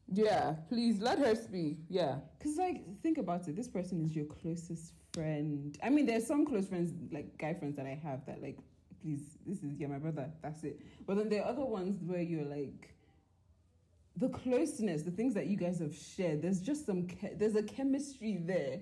[0.08, 1.80] Yeah, please let her speak.
[1.90, 2.20] Yeah.
[2.38, 3.58] Because, like, think about it.
[3.58, 5.76] This person is your closest friend.
[5.84, 8.60] I mean, there's some close friends, like guy friends that I have that, like,
[9.02, 10.30] please, this is, you're my brother.
[10.44, 10.80] That's it.
[11.08, 12.94] But then there are other ones where you're like,
[14.16, 18.38] the closeness, the things that you guys have shared, there's just some, there's a chemistry
[18.40, 18.80] there.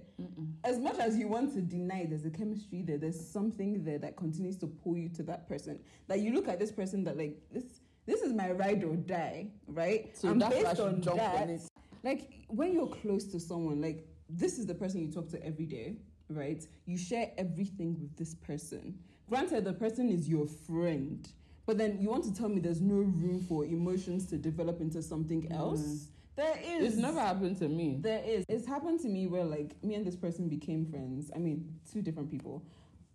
[0.66, 4.18] As much as you want to deny there's a chemistry there, there's something there that
[4.18, 5.80] continues to pull you to that person.
[6.08, 7.64] That you look at this person that, like, this.
[8.08, 10.16] This is my ride or die, right?
[10.16, 11.62] So And based on on that, it.
[12.04, 15.66] like when you're close to someone like this is the person you talk to every
[15.66, 15.98] day
[16.30, 16.66] right?
[16.86, 18.98] You share everything with this person.
[19.30, 21.28] Granted the person is your friend
[21.66, 25.02] but then you want to tell me there's no room for emotions to develop into
[25.02, 25.56] something mm.
[25.56, 26.08] else?
[26.36, 26.94] There is.
[26.94, 27.98] It's never happened to me.
[28.02, 28.46] there is.
[28.50, 31.32] It's happened to me where like me and this person became friends.
[31.36, 32.64] I mean two different people.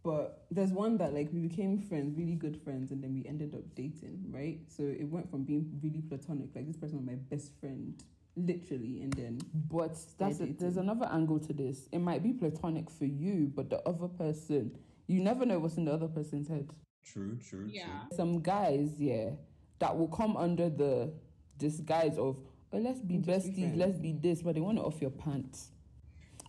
[0.03, 3.55] But there's one that like we became friends really good friends and then we ended
[3.55, 4.59] up dating right?
[4.69, 8.03] So it went from being really platonic like this person was my best friend
[8.47, 10.59] literally and then But that's They're it.
[10.59, 11.89] There's another angle to this.
[11.93, 14.77] It might be platonic for you, but the other person,
[15.07, 16.71] you never know what's in the other person's head.
[17.05, 17.87] true, true, Yeah.
[18.15, 19.31] Some guys, yeah,
[19.79, 21.13] that will come under the
[21.59, 22.39] disguise of,
[22.73, 25.11] oh, let's be Just be besties, let's be this, but they want it off your
[25.11, 25.71] pants.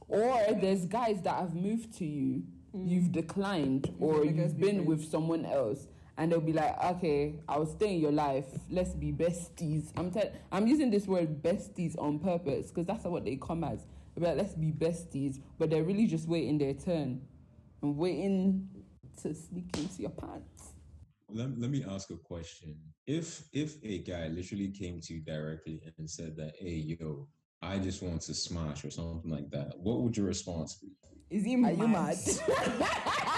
[0.07, 3.11] Or there's guys that have moved to you, you've mm.
[3.13, 4.87] declined, or you've been friends.
[4.87, 8.45] with someone else, and they'll be like, okay, I'll stay in your life.
[8.69, 9.91] Let's be besties.
[9.97, 13.85] I'm tell- I'm using this word besties on purpose because that's what they come as.
[14.15, 17.21] They'll be like, let's be besties, but they're really just waiting their turn
[17.81, 18.67] and waiting
[19.21, 20.73] to sneak into your pants.
[21.29, 22.75] Let, let me ask a question.
[23.07, 27.27] If if a guy literally came to you directly and said that, hey yo,
[27.61, 30.89] I just want to smash or something like that, what would your response be?
[31.29, 31.77] Is he Are mad?
[31.77, 32.17] you mad?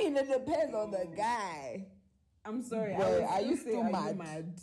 [0.00, 1.86] I mean, it depends on the guy.
[2.46, 4.16] i'm sorry Boy, I would are you still are you mad?
[4.18, 4.58] mad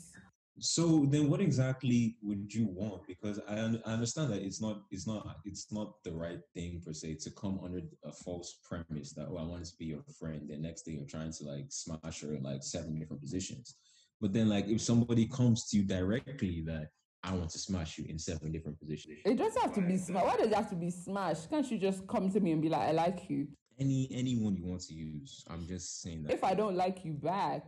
[0.59, 3.01] So then, what exactly would you want?
[3.11, 6.81] Because I, un- I understand that it's not it's not it's not the right thing
[6.83, 10.03] per se to come under a false premise that oh I want to be your
[10.19, 10.41] friend.
[10.49, 13.75] The next day you're trying to like smash her in like seven different positions.
[14.21, 16.85] But then like if somebody comes to you directly that
[17.27, 20.25] I want to smash you in seven different positions, It doesn't have to be smashed.
[20.29, 21.43] Why does it have to be smashed?
[21.51, 23.41] Can't you just come to me and be like, I like you?
[23.79, 26.33] Any anyone you want to use, I'm just saying that.
[26.33, 27.63] If I don't like you back,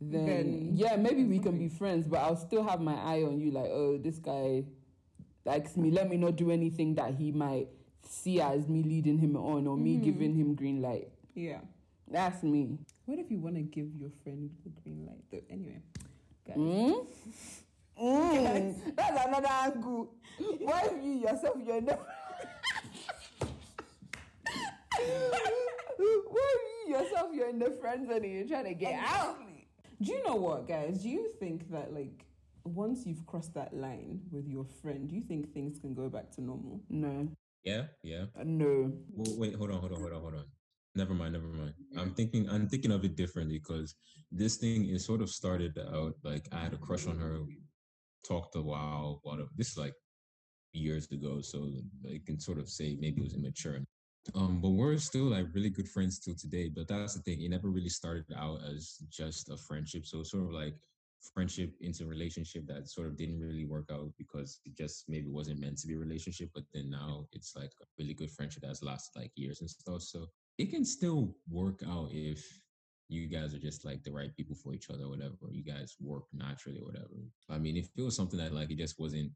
[0.00, 3.38] then, Then- yeah, maybe we can be friends, but I'll still have my eye on
[3.38, 3.50] you.
[3.50, 4.64] Like, oh, this guy
[5.44, 5.90] likes me.
[5.90, 7.68] Let me not do anything that he might
[8.04, 11.08] see as me leading him on or me giving him green light.
[11.34, 11.60] yeah
[12.10, 12.78] That's me.
[13.06, 15.80] what if you want to give your friend the green light though anyway
[16.46, 17.06] guys Mm?
[18.02, 20.12] Mm, that's another angle.
[20.38, 21.84] Why if you yourself you're in
[25.98, 26.42] the What
[26.86, 29.38] you yourself you're in the friend zone and you're trying to get out?
[30.00, 31.02] Do you know what, guys?
[31.02, 32.26] Do you think that like
[32.64, 36.30] once you've crossed that line with your friend, do you think things can go back
[36.32, 36.80] to normal?
[36.88, 37.28] No,
[37.64, 38.24] yeah, yeah.
[38.38, 38.92] Uh, no.
[39.14, 40.44] Well, wait, hold on, hold on, hold on, hold on.
[40.94, 41.74] Never mind, never mind.
[41.96, 43.94] I'm thinking, I'm thinking of it differently because
[44.30, 47.42] this thing is sort of started out like I had a crush on her.
[47.46, 47.60] We
[48.26, 49.20] talked a while.
[49.22, 49.94] What this is like
[50.72, 51.68] years ago, so
[52.06, 53.78] I can sort of say maybe it was immature.
[54.34, 56.68] Um, but we're still like really good friends till today.
[56.68, 60.06] But that's the thing; it never really started out as just a friendship.
[60.06, 60.76] So sort of like
[61.34, 65.60] friendship into relationship that sort of didn't really work out because it just maybe wasn't
[65.60, 66.50] meant to be a relationship.
[66.54, 70.02] But then now it's like a really good friendship that's lasted like years and stuff.
[70.02, 70.26] So
[70.58, 72.44] it can still work out if
[73.08, 75.34] you guys are just like the right people for each other, or whatever.
[75.42, 77.26] or You guys work naturally, or whatever.
[77.50, 79.32] I mean, if it was something that like it just wasn't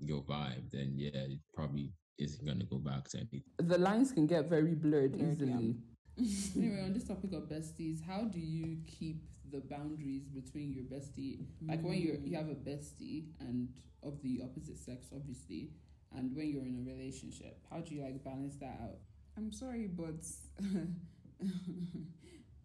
[0.00, 3.42] your vibe, then yeah, it probably isn't gonna go back to anything.
[3.58, 5.56] The lines can get very blurred Blurred, yeah.
[5.56, 5.76] easily.
[6.56, 11.44] Anyway, on this topic of besties, how do you keep the boundaries between your bestie?
[11.66, 13.68] Like when you're you have a bestie and
[14.02, 15.70] of the opposite sex, obviously,
[16.14, 18.98] and when you're in a relationship, how do you like balance that out?
[19.36, 20.22] I'm sorry, but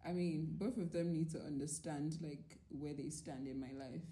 [0.06, 4.02] I mean, both of them need to understand like where they stand in my life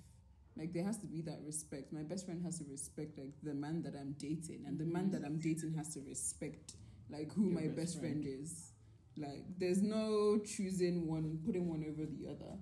[0.59, 1.93] Like there has to be that respect.
[1.93, 5.11] My best friend has to respect like the man that I'm dating, and the man
[5.13, 6.75] that I'm dating has to respect
[7.11, 8.25] like who Your my best best friend.
[8.25, 8.73] friend is.
[9.17, 12.57] Like there's no choosing one, putting one over the other.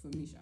[0.00, 0.38] For Misha.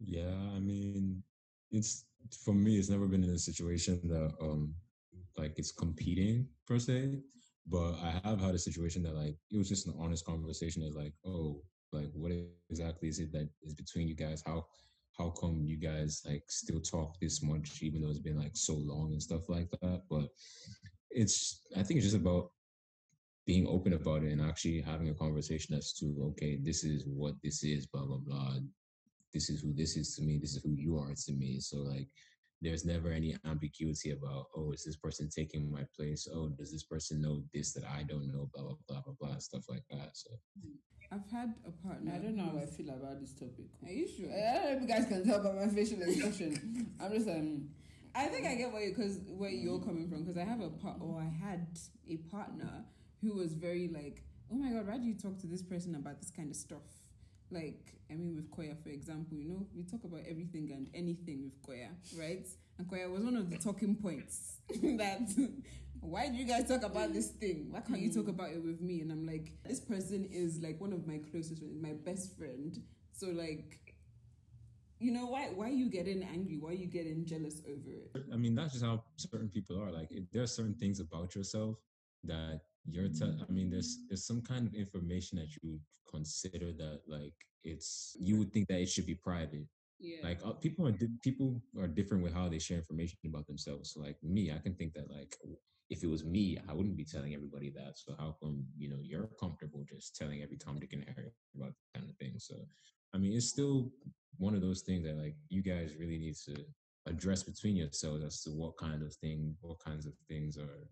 [0.00, 1.22] Yeah, I mean,
[1.70, 2.04] it's
[2.44, 2.76] for me.
[2.78, 4.74] It's never been in a situation that um
[5.36, 7.20] like it's competing per se,
[7.66, 10.82] but I have had a situation that like it was just an honest conversation.
[10.82, 12.32] It's like, oh, like what
[12.70, 14.42] exactly is it that is between you guys?
[14.46, 14.66] How
[15.18, 18.74] how come you guys like still talk this much even though it's been like so
[18.74, 20.02] long and stuff like that?
[20.10, 20.28] But
[21.10, 22.50] it's I think it's just about
[23.46, 27.34] being open about it and actually having a conversation as to okay, this is what
[27.42, 28.56] this is, blah blah blah
[29.36, 31.60] this is who this is to me, this is who you are to me.
[31.60, 32.08] So like
[32.62, 36.26] there's never any ambiguity about, oh, is this person taking my place?
[36.32, 38.48] Oh, does this person know this that I don't know?
[38.54, 40.10] Blah blah blah blah blah stuff like that.
[40.14, 40.72] So mm.
[41.12, 42.12] I've had a partner.
[42.14, 43.66] I don't know how I feel about this topic.
[43.84, 44.28] Are you sure?
[44.30, 46.90] I don't know if you guys can tell by my facial expression.
[47.00, 47.68] I'm just um.
[48.14, 50.70] I think I get where you because where you're coming from because I have a
[50.70, 51.66] part or I had
[52.08, 52.84] a partner
[53.22, 56.20] who was very like, oh my god, why do you talk to this person about
[56.20, 56.82] this kind of stuff?
[57.50, 61.44] Like, I mean, with Koya, for example, you know, we talk about everything and anything
[61.44, 62.46] with Koya, right?
[62.78, 65.28] And Koya was one of the talking points that
[66.00, 67.40] why do you guys talk about this mm.
[67.40, 67.66] thing?
[67.70, 68.30] Why can't you talk mm.
[68.30, 69.00] about it with me?
[69.00, 72.76] And I'm like, this person is like one of my closest friends, my best friend.
[73.12, 73.78] So like,
[74.98, 76.58] you know, why why are you getting angry?
[76.58, 78.24] Why are you getting jealous over it?
[78.32, 79.90] I mean that's just how certain people are.
[79.90, 81.76] Like if there are certain things about yourself
[82.24, 83.44] that you're te- mm.
[83.48, 88.38] I mean there's there's some kind of information that you consider that like it's you
[88.38, 89.66] would think that it should be private
[89.98, 90.18] Yeah.
[90.22, 93.92] like uh, people are di- people are different with how they share information about themselves.
[93.92, 95.34] So like me i can think that like
[95.88, 97.98] if it was me i wouldn't be telling everybody that.
[97.98, 101.72] So how come you know you're comfortable just telling every tom dick and harry about
[101.94, 102.34] that kind of thing?
[102.38, 102.54] So
[103.14, 103.90] i mean it's still
[104.38, 106.56] one of those things that like you guys really need to
[107.06, 110.88] address between yourselves as to what kind of thing what kinds of things are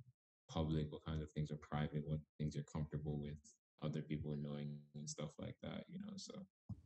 [0.48, 3.36] public what kinds of things are private what things you're comfortable with
[3.84, 6.34] other people knowing and stuff like that you know so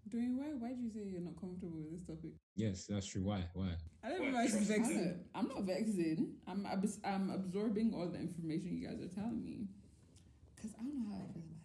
[0.08, 2.32] Dwayne, why why do you say you're not comfortable with this topic?
[2.56, 3.68] yes that's true why why
[4.02, 5.04] I don't know why she's I vexing.
[5.04, 6.32] don't- I'm not vexing.
[6.46, 9.66] I'm abs- I'm absorbing all the information you guys are telling me.
[10.60, 11.58] Cause I don't know how I feel about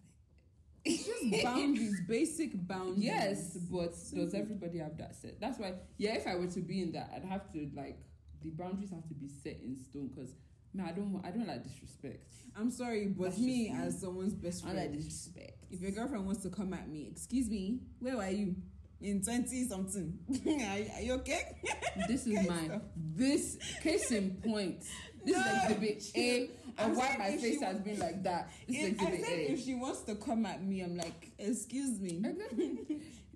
[0.84, 0.90] it.
[0.90, 3.04] It's just boundaries, basic boundaries.
[3.04, 5.40] Yes, but does everybody have that set?
[5.40, 7.98] That's why, yeah, if I were to be in that, I'd have to like
[8.42, 10.10] the boundaries have to be set in stone.
[10.14, 10.34] Cause
[10.74, 12.26] man, I don't, I don't like disrespect.
[12.56, 15.64] I'm sorry, but That's me as someone's best friend, don't like disrespect.
[15.70, 18.54] if your girlfriend wants to come at me, excuse me, where were you
[19.00, 20.18] in twenty something?
[20.46, 21.56] are, you okay?
[22.08, 22.82] This is my stuff.
[22.96, 24.82] this case in point.
[25.24, 28.50] This No, is exhibit A I'm of why my face has been like that.
[28.68, 29.52] This is If, I said A.
[29.52, 32.20] if she wants to come at me, I'm like, excuse me.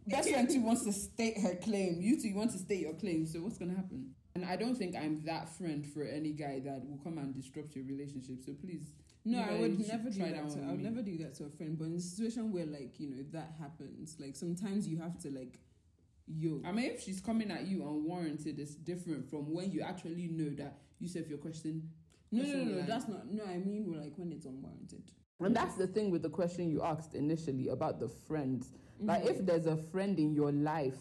[0.07, 1.99] Best friend two wants to state her claim.
[2.01, 3.27] You two want to state your claim.
[3.27, 4.15] So what's gonna happen?
[4.43, 7.75] And I don't think I'm that friend for any guy that will come and disrupt
[7.75, 8.37] your relationship.
[8.45, 8.93] So please,
[9.25, 10.49] No, I would should never do try that.
[10.49, 10.85] that To, I would me.
[10.85, 11.77] never do that to a friend.
[11.79, 15.31] But in a situation where, like, you know, that happens, like sometimes you have to,
[15.31, 15.59] like,
[16.27, 16.61] yo.
[16.65, 20.51] I mean, if she's coming at you unwarranted, it's different from when you actually know
[20.63, 21.91] that you said your question.
[22.31, 22.77] No, no, no, no.
[22.79, 22.87] line.
[22.87, 23.31] That's not.
[23.33, 25.11] No, I mean, like when it's unwarranted.
[25.41, 28.71] And that's the thing with the question you asked initially about the friends.
[29.01, 29.31] Like, Mm-hmm.
[29.31, 30.99] if there's a friend in your life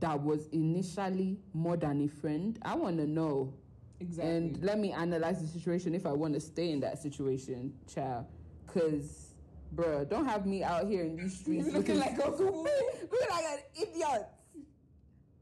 [0.00, 3.54] that was initially more than a friend, I want to know.
[4.00, 4.36] Exactly.
[4.36, 8.26] And let me analyze the situation if I want to stay in that situation, child.
[8.66, 9.34] Because,
[9.74, 12.62] bruh, don't have me out here in these streets Looking like a fool.
[12.64, 14.26] looking like an idiot.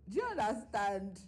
[0.09, 1.21] Do you understand?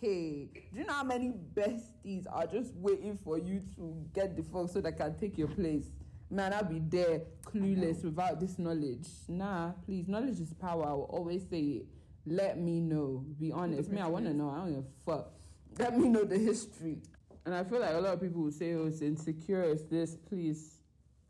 [0.00, 4.42] Hey, do you know how many besties are just waiting for you to get the
[4.42, 5.86] fuck so they can take your place?
[6.30, 9.06] Man, I'll be there clueless without this knowledge.
[9.28, 10.86] Nah, please, knowledge is power.
[10.88, 11.86] I will always say it.
[12.26, 13.24] Let me know.
[13.38, 13.90] Be honest.
[13.90, 14.50] Me, I want to know.
[14.50, 15.32] I don't give a fuck.
[15.78, 16.98] Let me know the history.
[17.44, 20.16] And I feel like a lot of people will say, oh, it's insecure, it's this.
[20.16, 20.78] Please,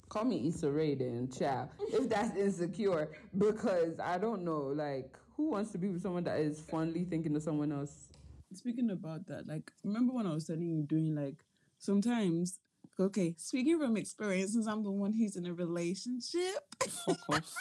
[0.09, 1.70] call me Issa Rae then, child.
[1.80, 6.38] if that's insecure, because I don't know, like, who wants to be with someone that
[6.38, 8.09] is fondly thinking of someone else?
[8.52, 11.44] Speaking about that, like, remember when I was telling you doing like
[11.79, 12.60] sometimes,
[13.00, 16.60] okay, speaking from experience, since I'm the one who's in a relationship.
[17.04, 17.52] Fuck off.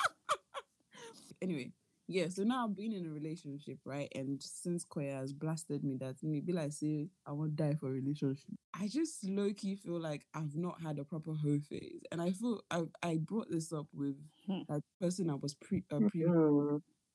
[1.41, 1.71] anyway,
[2.07, 4.11] yeah, so now I've been in a relationship, right?
[4.15, 7.91] And since Koya has blasted me that maybe like say I won't die for a
[7.91, 8.45] relationship.
[8.73, 12.01] I just low key feel like I've not had a proper hoe phase.
[12.11, 14.15] And I feel I I brought this up with
[14.47, 14.61] Hmm.
[14.67, 16.25] the person I was pre uh, pre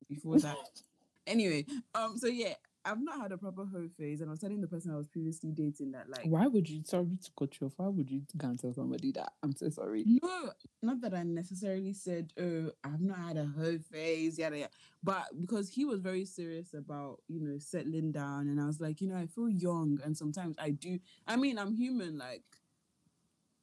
[0.09, 0.57] before that.
[1.27, 2.55] Anyway, um, so yeah,
[2.89, 5.07] I've not had a proper hoe phase, and I was telling the person I was
[5.07, 6.83] previously dating that like Why would you?
[6.85, 7.75] Sorry to cut you off.
[7.77, 9.33] Why would you go and tell somebody that?
[9.43, 10.05] I'm so sorry.
[10.07, 10.51] No,
[10.83, 14.73] not that I necessarily said, "Oh, I've not had a hoe phase," yada yada.
[15.03, 19.01] But because he was very serious about, you know, settling down, and I was like,
[19.01, 20.99] you know, I feel young, and sometimes I do.
[21.27, 22.17] I mean, I'm human.
[22.17, 22.45] Like,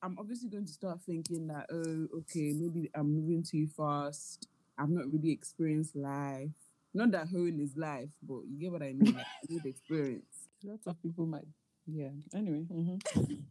[0.04, 4.48] I'm obviously going to start thinking that, oh, okay, maybe I'm moving too fast.
[4.78, 6.52] I've not really experienced life.
[6.96, 9.14] Not that hoeing is life, but you get what I mean.
[9.14, 10.48] Like, I need experience.
[10.64, 11.46] Lots of people might.
[11.86, 12.10] Yeah.
[12.34, 12.66] Anyway.
[12.72, 13.00] mhm.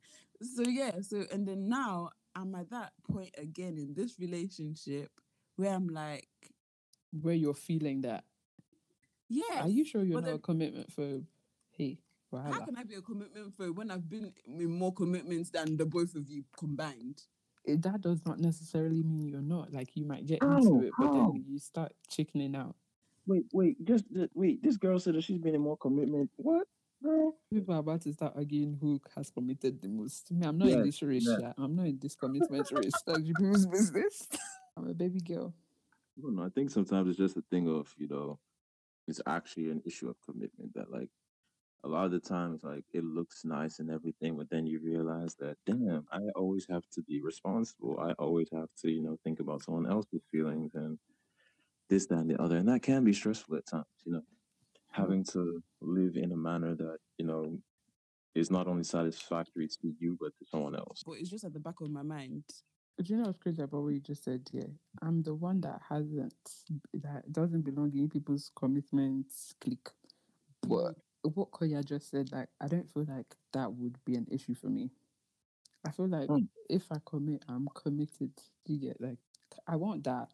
[0.56, 5.08] so yeah so and then now i'm at that point again in this relationship
[5.56, 6.28] where i'm like
[7.22, 8.24] Where you're feeling that.
[9.28, 11.24] yeah Are you sure you're but not then- a commitment phobe?
[11.70, 11.98] Hey,
[12.32, 15.86] how can i be a commitment for when i've been in more commitments than the
[15.86, 17.22] both of you combined
[17.64, 19.72] It- that does not necessarily mean you're not.
[19.72, 20.56] Like you might get How?
[20.58, 21.30] into it, but How?
[21.30, 22.74] then you start chickening out.
[23.26, 24.62] Wait, wait, just th- wait.
[24.62, 26.30] This girl said that she's been in more commitment.
[26.36, 26.66] What,
[27.02, 27.34] girl?
[27.52, 30.30] People are about to start arguing who has committed the most.
[30.30, 31.26] Me, I'm not in this race.
[31.26, 31.38] yes.
[31.40, 31.52] yeah.
[31.56, 32.92] I'm not in this commitment race.
[33.06, 34.28] That's people's business.
[34.76, 35.54] I'm a baby girl.
[36.18, 36.44] I don't know.
[36.44, 38.38] I think sometimes it's just a thing of you know,
[39.08, 41.08] it's actually an issue of commitment that like
[41.84, 45.34] a lot of the times like it looks nice and everything, but then you realize
[45.36, 47.98] that damn, I always have to be responsible.
[48.00, 50.98] I always have to you know think about someone else's feelings and
[51.88, 53.84] this, that, and the other, and that can be stressful at times.
[54.04, 54.22] You know,
[54.90, 57.58] having to live in a manner that you know
[58.34, 61.02] is not only satisfactory to you but to someone else.
[61.06, 62.42] but it's just at the back of my mind
[62.96, 64.70] But you know what's crazy about what you just said here?
[65.02, 66.34] I'm the one that hasn't,
[66.94, 69.88] that doesn't belong in people's commitments clique.
[70.62, 74.54] But what Koya just said, like, I don't feel like that would be an issue
[74.54, 74.90] for me.
[75.86, 76.48] I feel like Mm.
[76.70, 78.32] if I commit, I'm committed.
[78.66, 79.18] You get like,
[79.66, 80.28] I want that.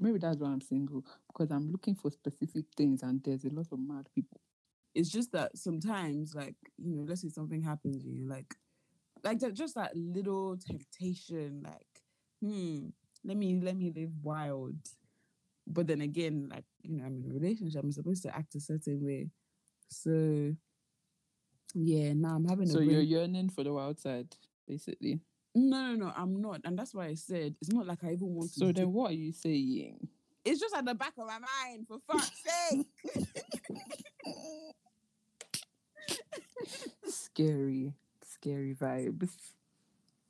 [0.00, 3.66] Maybe that's why I'm single because I'm looking for specific things, and there's a lot
[3.72, 4.40] of mad people.
[4.94, 8.54] it's just that sometimes like you know let's say something happens you're like
[9.24, 12.02] like that just that little temptation like
[12.42, 12.88] hmm
[13.24, 14.76] let me let me live wild
[15.66, 18.60] but then again like you know i'm in a relationship i'm supposed to act a
[18.60, 19.28] certain way
[19.90, 20.54] so
[21.74, 24.36] yeah now i'm having So a you're yearning for the wild side,
[24.68, 25.20] basically.
[25.54, 28.28] No no no i'm not and that's why i said it's not like i even
[28.34, 30.08] want to So do- then, what are you saying?
[30.44, 32.86] it's just at the back of my mind for fuck's sake
[37.04, 37.92] Scary,
[38.24, 39.30] scary vibes.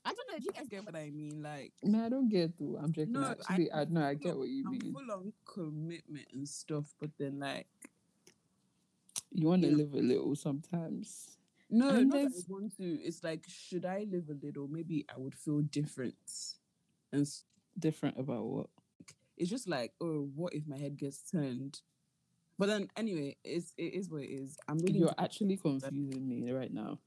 [0.04, 2.56] i don't know if you guys get what i mean like No, I don't get
[2.58, 2.78] to.
[2.82, 3.12] I'm joking.
[3.12, 4.92] No, I- Actually, I, no, I get what you I'm mean.
[4.92, 7.66] full on commitment and stuff, but then like
[9.30, 9.76] You want to Yeah.
[9.76, 11.36] live a little sometimes.
[11.72, 12.84] No, And not that I there's- want to.
[13.02, 14.68] It's like should I live a little?
[14.68, 16.14] Maybe I would feel different,
[17.12, 17.44] and s-
[17.78, 18.66] Different about what?
[19.38, 21.80] it's just like oh, what if my head gets turned?
[22.58, 24.56] But then anyway, it's it is what it is.
[24.68, 26.98] I'm really You're actually confusing me right now.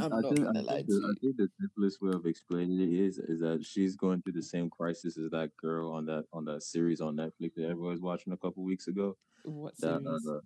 [0.00, 2.12] I'm I not think, gonna I lie think, to the, I think the simplest way
[2.14, 5.90] of explaining it is is that she's going through the same crisis as that girl
[5.92, 9.16] on that on that series on Netflix that everyone was watching a couple weeks ago.
[9.42, 10.28] What That series?
[10.28, 10.40] uh,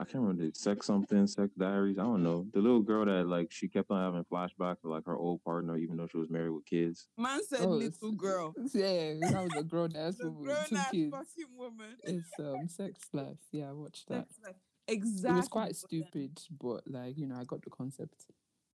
[0.00, 1.98] I can't remember the sex something, sex diaries.
[1.98, 2.46] I don't know.
[2.54, 5.76] The little girl that like she kept on having flashbacks of like her old partner,
[5.76, 7.08] even though she was married with kids.
[7.18, 10.56] man said Oh, it's- little girl, Yeah, that was a grown ass the woman grown
[10.58, 11.10] with two ass kids.
[11.12, 11.96] fucking woman.
[12.04, 13.36] It's um sex life.
[13.52, 14.28] Yeah, I watched that.
[14.28, 14.54] Sex life.
[14.88, 15.30] Exactly.
[15.30, 18.24] It was quite stupid, but like you know, I got the concept.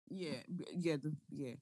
[0.09, 0.35] Yeah,
[0.77, 1.53] yeah, the, yeah.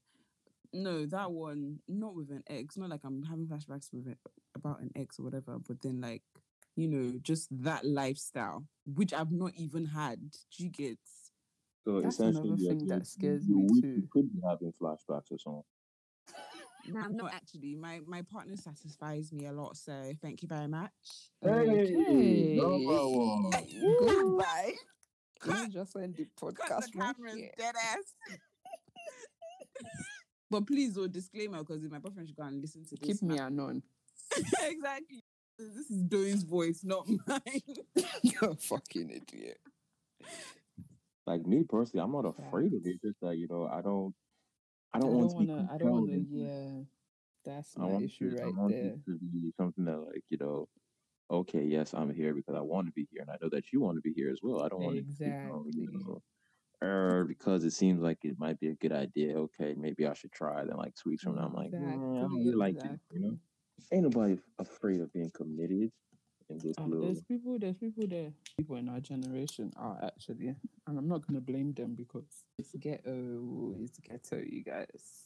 [0.74, 2.78] No, that one not with an ex.
[2.78, 4.18] Not like I'm having flashbacks with it
[4.56, 5.58] about an ex or whatever.
[5.60, 6.24] But then like
[6.76, 10.20] you know, just that lifestyle which I've not even had.
[10.32, 10.98] Do you get?
[11.86, 14.08] So That's essentially, another thing that scares you me wish too.
[14.12, 15.64] Could be having flashbacks or something.
[16.88, 19.78] No, no, actually, my my partner satisfies me a lot.
[19.78, 20.92] So thank you very much.
[21.46, 22.56] Okay.
[22.56, 23.52] number one.
[24.00, 24.74] Goodbye.
[25.46, 27.52] Let's just end the Cut podcast the right cameras, here.
[27.58, 28.38] dead ass.
[30.52, 33.24] but please, oh, disclaimer, because if my boyfriend should go and listen to this, Keep
[33.24, 33.82] me anon.
[34.62, 35.24] exactly.
[35.76, 37.62] This is Doe's voice, not mine.
[38.24, 39.60] You're a fucking idiot.
[41.28, 43.02] Like me personally, I'm not afraid of it.
[43.02, 44.14] Just that you know, I don't,
[44.94, 45.70] I I don't, don't want to wanna.
[45.72, 46.18] I don't wanna.
[46.30, 46.84] Yeah,
[47.46, 48.96] that's I my want issue it, I right want there.
[49.06, 50.68] to be something that, like, you know,
[51.30, 53.82] okay, yes, I'm here because I want to be here, and I know that you
[53.82, 54.62] want to be here as well.
[54.64, 56.04] I don't want to, you know, you Exactly.
[56.06, 56.22] know,
[56.82, 59.38] or because it seems like it might be a good idea.
[59.38, 60.66] Okay, maybe I should try.
[60.66, 63.00] Then, like two weeks from now, I'm like, "Mm, I don't really like it.
[63.12, 63.38] You know,
[63.92, 65.92] ain't nobody afraid of being committed
[66.50, 67.06] in this little.
[67.06, 67.58] there's people.
[67.60, 68.32] There's people there.
[68.58, 70.48] People in our generation are actually,
[70.88, 73.76] and I'm not gonna blame them because it's ghetto.
[73.80, 75.26] It's ghetto, you guys.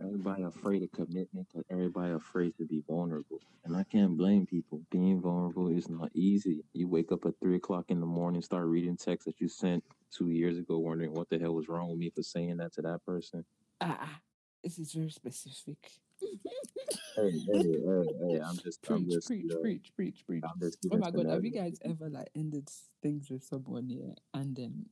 [0.00, 3.40] Everybody afraid of commitment because everybody afraid to be vulnerable.
[3.64, 4.80] And I can't blame people.
[4.90, 6.64] Being vulnerable is not easy.
[6.72, 9.82] You wake up at three o'clock in the morning, start reading texts that you sent
[10.16, 12.82] two years ago, wondering what the hell was wrong with me for saying that to
[12.82, 13.44] that person.
[13.80, 14.20] Ah, ah,
[14.64, 15.76] this is very specific.
[16.20, 16.30] Hey,
[17.16, 20.42] hey, hey, hey, I'm just, I'm Preach, just, preach, uh, preach, preach, preach.
[20.44, 22.68] I'm Oh my god, have you guys ever like ended
[23.02, 24.86] things with someone here and then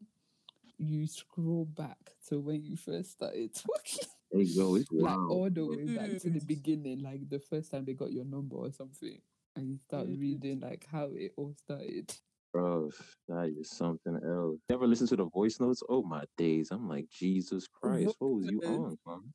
[0.79, 1.99] you scroll back
[2.29, 4.09] to when you first started talking?
[4.31, 5.31] Hey, yo, it's like wild.
[5.31, 8.57] all the way back to the beginning, like the first time they got your number
[8.57, 9.19] or something,
[9.57, 10.21] and you start Dude.
[10.21, 12.13] reading like how it all started.
[12.53, 12.91] Bro,
[13.29, 14.59] that is something else.
[14.69, 15.83] You ever listen to the voice notes?
[15.89, 16.71] Oh my days.
[16.71, 19.33] I'm like, Jesus Christ, what was you on, man?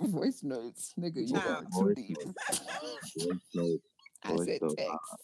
[0.00, 1.66] Voice notes, nigga, you Child.
[1.76, 2.18] are too deep.
[3.16, 3.82] Voice notes.
[4.24, 4.74] I said notes.
[4.76, 5.16] text.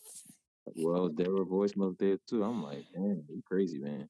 [0.76, 2.42] Well, there were voice notes there too.
[2.42, 4.08] I'm like, man, you crazy, man.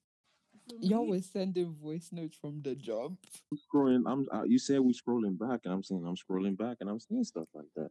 [0.81, 3.19] Y'all me, was sending voice notes from the jump.
[3.53, 4.03] I'm scrolling.
[4.07, 4.27] I'm.
[4.33, 7.25] Uh, you said we scrolling back, and I'm saying I'm scrolling back, and I'm seeing
[7.25, 7.91] stuff like that.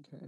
[0.00, 0.26] Okay.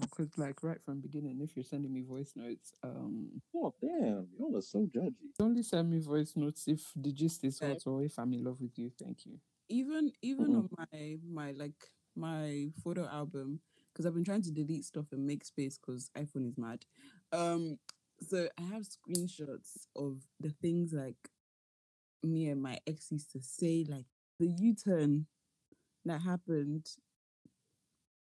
[0.00, 4.56] Because like right from beginning, if you're sending me voice notes, um, Oh damn, y'all
[4.56, 5.14] are so judgy.
[5.40, 7.72] only send me voice notes if the gist is Okay.
[7.72, 8.90] hot or if I'm in love with you.
[9.02, 9.38] Thank you.
[9.72, 10.54] Even even Mm-mm.
[10.54, 13.60] on my my like my photo album
[13.92, 16.84] because I've been trying to delete stuff and make space because iPhone is mad.
[17.32, 17.78] Um,
[18.20, 21.16] so I have screenshots of the things like
[22.22, 24.06] me and my ex used to say, like
[24.38, 25.26] the U turn
[26.06, 26.86] that happened.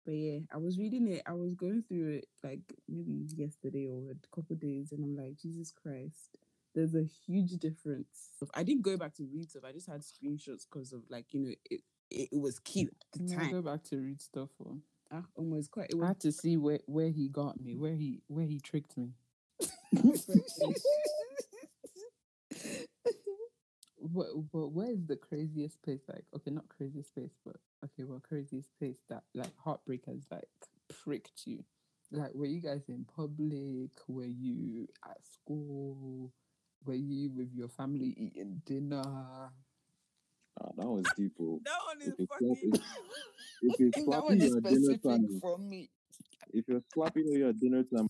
[0.05, 1.23] But yeah, I was reading it.
[1.25, 5.37] I was going through it like maybe yesterday or a couple days, and I'm like,
[5.37, 6.37] Jesus Christ,
[6.75, 8.31] there's a huge difference.
[8.53, 9.63] I didn't go back to read stuff.
[9.67, 12.29] I just had screenshots because of like you know it, it.
[12.31, 13.51] It was cute at the time.
[13.51, 14.49] go back to read stuff.
[14.59, 14.77] Or
[15.11, 15.89] Ah, almost quite.
[15.89, 18.97] It I had to see where where he got me, where he where he tricked
[18.97, 19.13] me.
[23.97, 26.01] what, but where is the craziest place?
[26.07, 27.55] Like, okay, not craziest place, but
[27.85, 30.47] okay, well, craziest place that like heartbreak has like
[31.03, 31.63] pricked you.
[32.11, 33.91] Like, were you guys in public?
[34.07, 36.33] Were you at school?
[36.85, 39.03] Were you with your family eating dinner?
[39.05, 39.49] Ah,
[40.77, 41.59] that was people.
[41.63, 42.55] that one is If fucking.
[42.55, 42.83] sloppy,
[43.61, 45.39] if that one is you're at dinner specific time.
[45.41, 45.89] for me.
[46.53, 48.09] If you're sloppy, you're dinner time.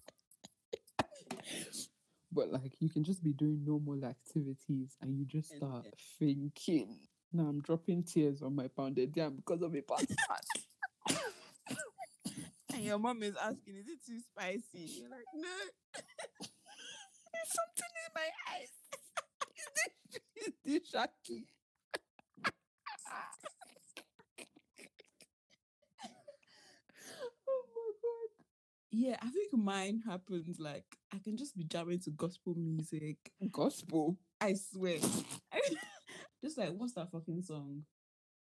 [2.32, 5.86] But like you can just be doing normal activities and you just start
[6.20, 6.96] thinking.
[7.34, 10.18] Now I'm dropping tears on my pounded yam because of a bastard.
[12.74, 15.50] and your mom is asking, "Is it too spicy?" You're like, "No."
[17.40, 18.74] There's something in my eyes.
[19.56, 19.94] Is this,
[20.36, 21.46] is this Shaki?
[27.48, 28.30] oh my god.
[28.92, 30.84] Yeah, I think mine happens like
[31.14, 33.18] I can just be jamming to gospel music.
[33.52, 34.18] Gospel.
[34.42, 34.98] I swear.
[36.44, 37.84] just like what's that fucking song?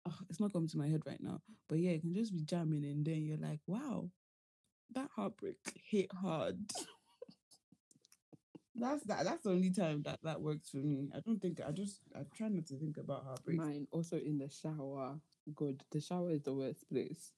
[0.09, 1.43] Oh, it's not coming to my head right now.
[1.69, 4.09] But yeah, you can just be jamming and then you're like, wow,
[4.95, 6.59] that heartbreak hit hard.
[8.75, 9.25] That's that.
[9.25, 11.11] That's the only time that that works for me.
[11.15, 14.39] I don't think I just I try not to think about heartbreak Mine also in
[14.39, 15.19] the shower.
[15.55, 17.33] God, the shower is the worst place.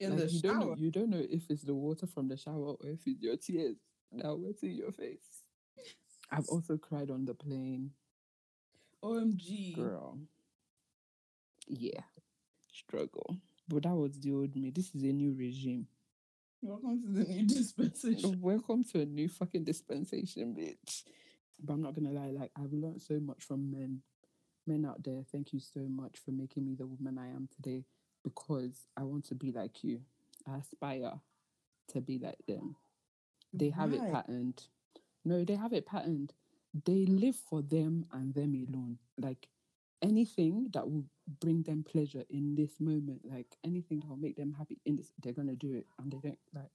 [0.00, 0.52] in Like, the you shower.
[0.52, 3.22] don't know you don't know if it's the water from the shower or if it's
[3.22, 3.76] your tears
[4.12, 5.42] that are wetting your face.
[6.30, 7.92] I've also cried on the plane.
[9.02, 9.74] OMG.
[9.74, 10.18] Girl.
[11.68, 12.00] Yeah.
[12.72, 13.36] Struggle.
[13.68, 14.70] But that was the old me.
[14.70, 15.86] This is a new regime.
[16.66, 18.40] Welcome to the new dispensation.
[18.40, 21.04] Welcome to a new fucking dispensation, bitch.
[21.62, 24.00] But I'm not gonna lie, like I've learned so much from men.
[24.66, 27.84] Men out there, thank you so much for making me the woman I am today
[28.24, 30.00] because I want to be like you.
[30.44, 31.12] I aspire
[31.92, 32.74] to be like them.
[33.52, 34.12] They have it Right.
[34.12, 34.64] patterned.
[35.24, 36.32] No, they have it patterned.
[36.84, 38.98] They live for them and them alone.
[39.16, 39.46] Like
[40.02, 41.04] anything that will
[41.40, 45.12] bring them pleasure in this moment, like anything that will make them happy in this,
[45.22, 45.86] they're gonna do it.
[45.98, 46.70] And they don't like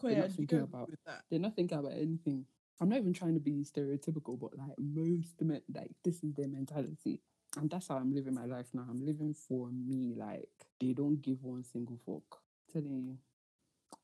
[0.00, 1.24] Koya, not do you thinking about- that?
[1.28, 2.46] they're not thinking about anything.
[2.80, 6.48] I'm not even trying to be stereotypical, but like most men, like this is their
[6.48, 7.20] mentality.
[7.56, 8.86] And that's how I'm living my life now.
[8.88, 10.14] I'm living for me.
[10.16, 10.48] Like
[10.78, 12.40] they don't give one single fuck.
[12.72, 13.18] telling you,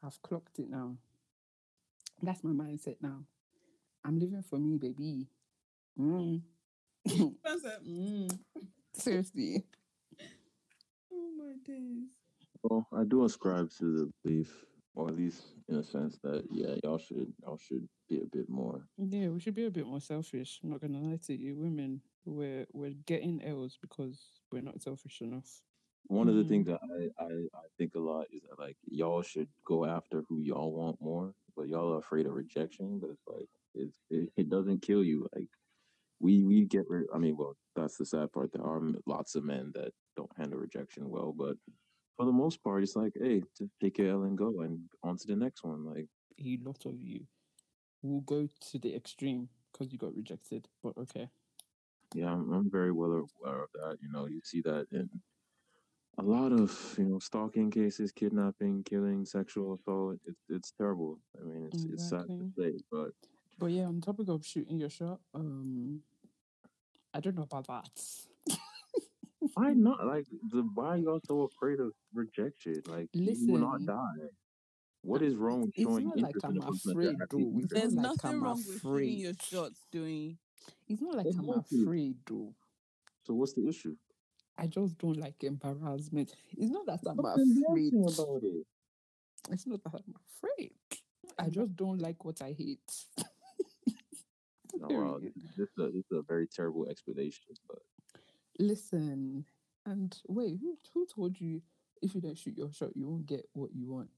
[0.02, 0.96] I've clocked it now.
[2.20, 3.24] That's my mindset now.
[4.04, 5.28] I'm living for me, baby.
[5.98, 6.42] Mm.
[7.44, 8.38] I mm.
[8.94, 9.64] Seriously.
[11.12, 12.08] Oh my days.
[12.62, 14.52] Well, I do ascribe to the belief,
[14.94, 18.48] or at least in a sense that yeah, y'all should y'all should be a bit
[18.48, 18.82] more.
[18.98, 20.60] Yeah, we should be a bit more selfish.
[20.62, 22.00] I'm not gonna lie to you, women.
[22.24, 24.18] We're we're getting L's because
[24.50, 25.60] we're not selfish enough.
[26.08, 26.48] One of the Mhm.
[26.48, 30.22] things that I, I I think a lot is that like y'all should go after
[30.28, 32.98] who y'all want more, but y'all are afraid of rejection.
[32.98, 35.28] But it's like it's it, it doesn't kill you.
[35.34, 35.48] Like
[36.20, 37.06] we we get rid.
[37.14, 38.52] I mean, well, that's the sad part.
[38.52, 41.56] There are lots of men that don't handle rejection well, but
[42.16, 45.16] for the most part, it's like, hey, just take your L and go, and on
[45.18, 45.84] to the next one.
[45.84, 46.06] Like,
[46.40, 47.26] A lot of you
[48.02, 50.68] will go to the extreme because you got rejected.
[50.82, 51.28] But okay.
[52.14, 53.98] yeah, I'm, I'm very well aware of that.
[54.00, 55.08] You know, you see that in
[56.18, 60.18] a lot of you know stalking cases, kidnapping, killing, sexual assault.
[60.26, 61.18] It's it's terrible.
[61.38, 63.12] I mean, it's it's sad to say, but
[63.58, 66.00] But yeah, on topic of shooting your shot, um,
[67.14, 67.88] I don't know about that.
[69.54, 70.06] why not?
[70.06, 72.82] Like, the why are y'all so afraid of rejection?
[72.86, 74.28] Like, you will not die.
[75.02, 77.22] What is wrong with it's showing not like interest in I'm a that afraid, you're
[77.22, 77.58] actually though.
[77.60, 80.38] It's There's not like nothing I'm wrong with shooting your shots doing.
[80.88, 81.82] It's not like I'm Exactly.
[81.82, 82.54] afraid, though.
[83.24, 83.96] So what's the issue?
[84.58, 86.34] I just don't like embarrassment.
[86.56, 87.92] It's not that I'm Stop afraid.
[87.92, 88.66] embarrassing about it.
[89.50, 90.72] It's not that I'm afraid.
[91.38, 92.80] I just don't like what I hate.
[94.82, 97.78] Oh, wow, this is a, this is a very terrible explanation, but
[98.58, 99.44] Listen,
[99.84, 101.60] and wait, who who told you
[102.02, 104.08] if you don't shoot your shot, you won't get what you want?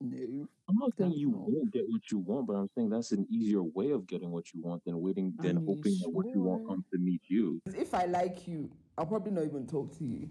[0.00, 1.50] No, I'm not saying you not.
[1.50, 4.54] won't get what you want, but I'm saying that's an easier way of getting what
[4.54, 6.68] you want than waiting, I than mean, hoping that what you want sure.
[6.68, 7.60] comes to meet you.
[7.66, 10.30] If I like you, I'll probably not even talk to you.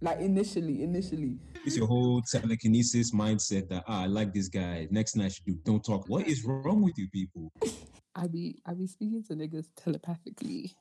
[0.00, 1.38] Like initially, initially.
[1.64, 4.88] It's your whole telekinesis mindset that ah, I like this guy.
[4.90, 6.08] Next thing I should do, don't talk.
[6.08, 7.52] What is wrong with you people?
[8.18, 10.74] I be I be speaking to niggas telepathically.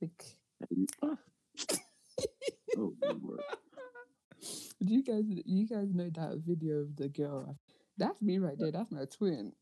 [0.00, 0.36] Like,
[1.02, 1.16] oh,
[2.76, 3.12] oh my
[4.82, 7.56] do you guys you guys know that video of the girl?
[7.96, 8.72] That's me right there.
[8.72, 9.52] That's my twin.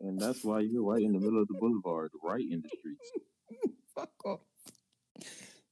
[0.00, 3.10] and that's why you're right in the middle of the boulevard, right in the streets.
[3.94, 4.40] Fuck off.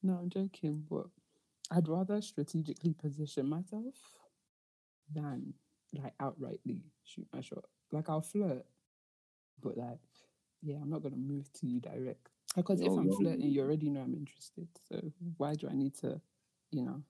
[0.02, 1.06] No, I'm joking, but
[1.72, 3.94] I'd rather strategically position myself
[5.12, 5.54] than
[5.92, 7.64] like outrightly shoot my shot.
[7.90, 8.64] Like I'll flirt,
[9.60, 9.98] but like,
[10.62, 12.28] yeah, I'm not gonna move to you direct.
[12.56, 13.16] Because if Yo, I'm yo.
[13.16, 14.68] flirting, you already know I'm interested.
[14.88, 15.00] So
[15.38, 16.20] why do I need to,
[16.70, 17.02] you know,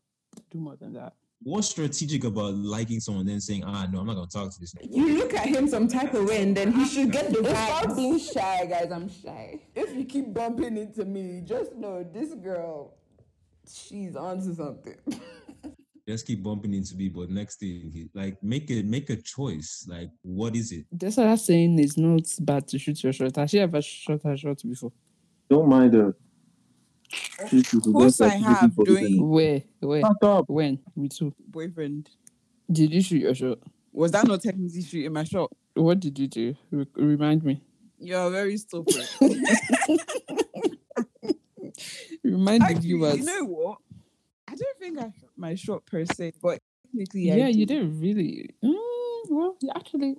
[0.51, 1.15] do more than that?
[1.45, 4.73] What's strategic about liking someone then saying, ah, no, I'm not gonna talk to this.
[4.75, 7.41] nigga." You look at him some type of way, and then he should get the
[7.41, 7.97] It's not vibe.
[7.97, 8.93] being shy, guys.
[8.93, 9.59] I'm shy.
[9.75, 12.95] If you keep bumping into me, just know this girl,
[13.69, 14.95] she's onto something.
[16.09, 19.87] Just keep bumping into me, but next thing, he- like, make a make a choice.
[19.89, 20.87] Like, what is it?
[20.91, 23.37] That's what I'm saying is not bad to shoot your shot.
[23.37, 24.93] Has she ever shot her shot before?
[25.49, 26.17] Don't mind her.
[27.49, 29.63] She's she's Of course, I have doing Where?
[29.81, 30.01] Where?
[30.01, 30.49] Shut up.
[30.49, 30.81] When?
[30.97, 31.33] With who?
[31.47, 32.09] boyfriend.
[32.71, 33.59] Did you shoot your shot?
[33.93, 35.53] Was that not technically shooting my shot?
[35.75, 36.55] What did you do?
[36.71, 37.63] Re- remind me.
[37.99, 39.07] You're very stupid.
[42.25, 43.19] Remind the Actually, viewers.
[43.19, 43.79] you know what?
[44.49, 47.81] I don't think I shot my shot per se, but technically, I yeah, you did.
[47.91, 48.51] did really.
[48.65, 48.75] Mm,
[49.31, 50.17] well, you actually,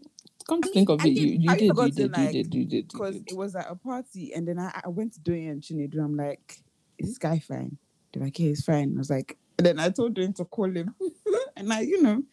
[0.48, 2.18] come to I think mean, of I it, did- you, you I did, you did,
[2.18, 5.14] you did, you did, because it was at a party, and then I, I went
[5.14, 6.00] to Doyin and Chinedu.
[6.04, 6.62] I'm like,
[6.98, 7.78] is this guy fine?
[8.14, 8.94] They're like, yeah, he's fine.
[8.96, 10.94] I was like, and then I told Doyin to call him,
[11.58, 12.24] and I, you know,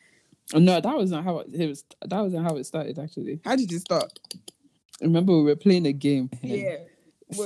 [0.55, 1.85] No, that wasn't how it, it was.
[2.07, 2.99] That wasn't how it started.
[2.99, 4.13] Actually, how did it start?
[5.01, 6.29] remember we were playing a game.
[6.43, 6.77] Yeah.
[7.33, 7.45] So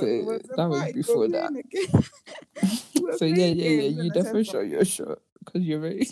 [0.55, 1.45] that was before that.
[1.45, 2.03] on again?
[2.95, 3.81] We were So yeah, yeah, yeah.
[3.81, 4.69] You and said definitely something.
[4.69, 6.07] shot your shot because you're very.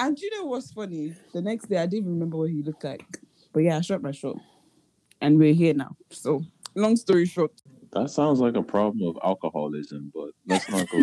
[0.00, 1.14] And you know what's funny?
[1.32, 3.04] The next day, I didn't remember what he looked like.
[3.52, 4.36] But yeah, I shot my shot.
[5.20, 5.96] And we're here now.
[6.10, 6.44] So,
[6.76, 7.50] long story short,
[7.92, 11.02] That sounds like a problem of alcoholism, but let's not go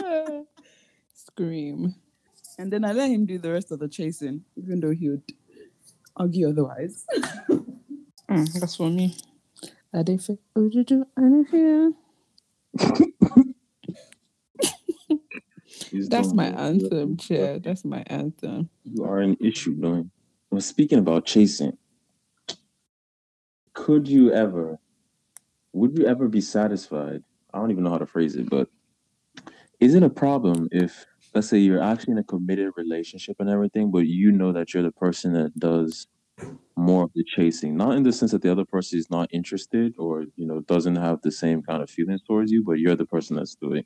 [0.00, 0.42] there.
[1.14, 1.94] Scream.
[2.58, 5.22] and then I let him do the rest of the chasing, even though he would
[6.16, 7.04] argue otherwise.
[8.30, 9.16] Mm, that's for me.
[9.94, 10.38] I did fit.
[10.54, 11.94] Would you do anything?
[15.90, 17.58] Please That's my go- anthem, chair.
[17.58, 18.68] That's my anthem.
[18.84, 20.10] You are an issue, doing.
[20.50, 21.76] Well, speaking about chasing,
[23.74, 24.78] could you ever,
[25.72, 27.22] would you ever be satisfied?
[27.52, 28.68] I don't even know how to phrase it, but
[29.80, 31.04] is it a problem if,
[31.34, 34.82] let's say, you're actually in a committed relationship and everything, but you know that you're
[34.82, 36.06] the person that does
[36.76, 37.76] more of the chasing?
[37.76, 40.96] Not in the sense that the other person is not interested or you know doesn't
[40.96, 43.84] have the same kind of feelings towards you, but you're the person that's doing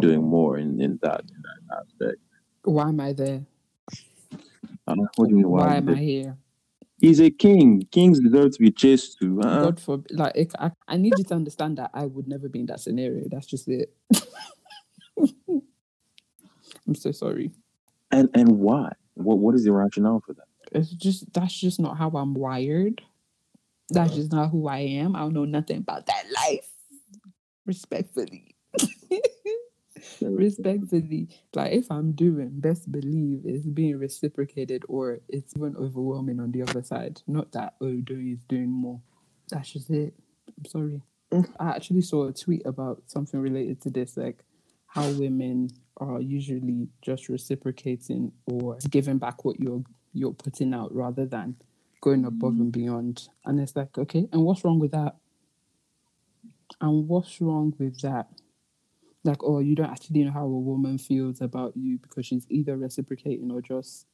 [0.00, 2.20] doing more in, in that in that aspect.
[2.62, 3.44] Why am I there?
[4.86, 5.48] I don't, what do you mean?
[5.48, 5.76] Why Why?
[5.76, 6.36] am I here?
[7.00, 7.86] He's a king.
[7.90, 9.40] Kings deserve to be chased too.
[9.42, 9.62] Uh-uh.
[9.62, 12.66] God for like I, I need you to understand that I would never be in
[12.66, 13.24] that scenario.
[13.30, 13.94] That's just it.
[16.86, 17.50] I'm so sorry.
[18.10, 18.92] And and why?
[19.14, 20.46] What what is the rationale for that?
[20.74, 23.00] It's just that's just not how I'm wired.
[23.90, 25.14] That's just not who I am.
[25.14, 26.68] I don't know nothing about that life.
[27.66, 28.56] Respectfully.
[30.20, 31.28] Respectfully.
[31.54, 36.62] Like if I'm doing, best believe it's being reciprocated or it's even overwhelming on the
[36.62, 37.22] other side.
[37.26, 39.00] Not that oh doing is doing more.
[39.50, 40.14] That's just it.
[40.58, 41.02] I'm sorry.
[41.32, 41.48] Mm.
[41.58, 44.44] I actually saw a tweet about something related to this, like
[44.86, 49.82] how women are usually just reciprocating or giving back what you're
[50.14, 51.56] you're putting out rather than
[52.00, 53.28] going above and beyond.
[53.44, 55.16] And it's like, okay, and what's wrong with that?
[56.80, 58.28] And what's wrong with that?
[59.24, 62.76] Like, oh, you don't actually know how a woman feels about you because she's either
[62.76, 64.06] reciprocating or just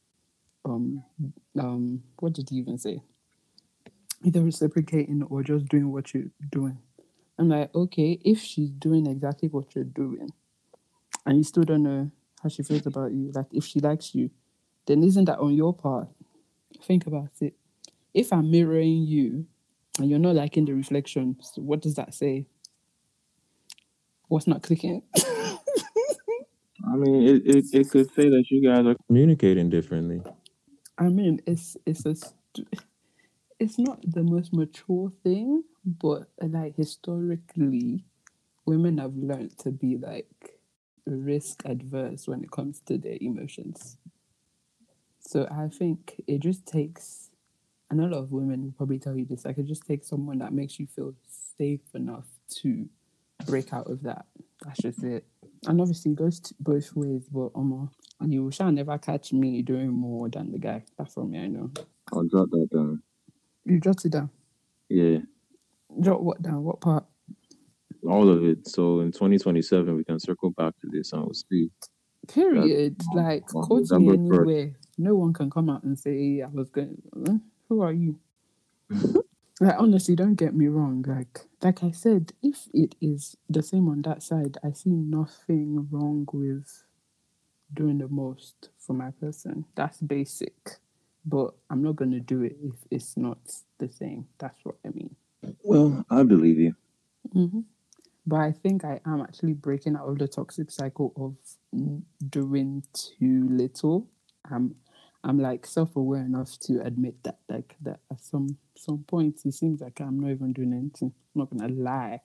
[0.63, 1.03] um
[1.59, 3.01] um what did he even say?
[4.23, 6.77] Either reciprocating or just doing what you're doing.
[7.37, 10.29] I'm like, okay, if she's doing exactly what you're doing
[11.25, 14.29] and you still don't know how she feels about you, like if she likes you,
[14.85, 16.07] then isn't that on your part?
[16.83, 17.53] Think about it.
[18.13, 19.45] If I'm mirroring you
[19.99, 22.45] and you're not liking the reflections, what does that say?
[24.27, 25.03] What's not clicking?
[26.91, 30.21] I mean, it, it, it could say that you guys are communicating differently.
[30.97, 32.67] I mean, it's it's a st-
[33.59, 38.03] it's not the most mature thing, but like historically,
[38.65, 40.59] women have learned to be like
[41.05, 43.97] risk adverse when it comes to their emotions.
[45.31, 47.29] So I think it just takes,
[47.89, 50.39] and a lot of women will probably tell you this, like it just takes someone
[50.39, 51.13] that makes you feel
[51.57, 52.25] safe enough
[52.57, 52.85] to
[53.45, 54.25] break out of that.
[54.65, 55.23] That's just it.
[55.67, 60.27] And obviously it goes both ways, but and you shall never catch me doing more
[60.27, 60.83] than the guy.
[60.97, 61.71] That's from me, I know.
[62.11, 63.01] I'll jot that down.
[63.63, 64.29] You jot it down.
[64.89, 65.19] Yeah,
[66.01, 66.61] Jot what down?
[66.63, 67.05] What part?
[68.05, 68.67] all of it.
[68.67, 71.69] So in 2027, we can circle back to this and we'll see.
[72.27, 73.01] Period.
[73.11, 74.19] on- like, quote me December 1st.
[74.19, 74.75] anywhere.
[74.97, 77.01] No one can come out and say I was going.
[77.69, 78.19] Who are you?
[79.61, 81.03] like, honestly, don't get me wrong.
[81.07, 85.87] Like, like I said, if it is the same on that side, I see nothing
[85.91, 86.83] wrong with
[87.73, 89.65] doing the most for my person.
[89.75, 90.55] That's basic.
[91.25, 93.39] But I'm not gonna do it if it's not
[93.79, 94.27] the same.
[94.39, 95.15] That's what I mean.
[95.63, 96.75] Well, I believe you.
[97.33, 97.61] hmm
[98.27, 101.35] But I think I am actually breaking out of the toxic cycle of
[102.29, 104.07] doing too little.
[104.49, 104.75] I'm,
[105.23, 109.81] I'm like self-aware enough to admit that, like that at some some point it seems
[109.81, 111.13] like I'm not even doing anything.
[111.35, 112.21] I'm not gonna lie,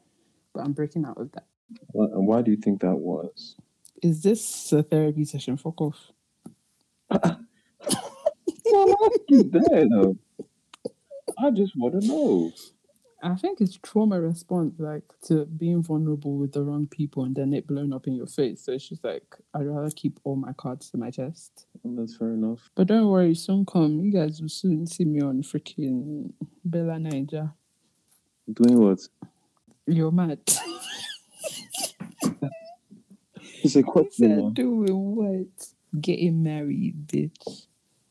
[0.54, 1.46] but I'm breaking out of that.
[1.94, 3.56] And why do you think that was?
[4.02, 5.56] Is this a therapy session?
[5.56, 6.12] Fuck off.
[7.10, 10.16] Well, ask you that.
[11.38, 12.52] I just want to know.
[13.22, 17.52] I think it's trauma response, like to being vulnerable with the wrong people and then
[17.54, 18.64] it blowing up in your face.
[18.64, 21.66] So it's just like I'd rather keep all my cards to my chest.
[21.82, 22.70] Well, that's fair enough.
[22.74, 24.00] But don't worry, soon come.
[24.00, 26.32] You guys will soon see me on freaking
[26.68, 27.52] BellaNaija.
[28.52, 29.00] Doing what?
[29.86, 30.40] You're mad.
[33.62, 34.12] It's a I question.
[34.12, 34.50] said now.
[34.50, 35.68] doing what?
[36.00, 37.66] Getting married, bitch.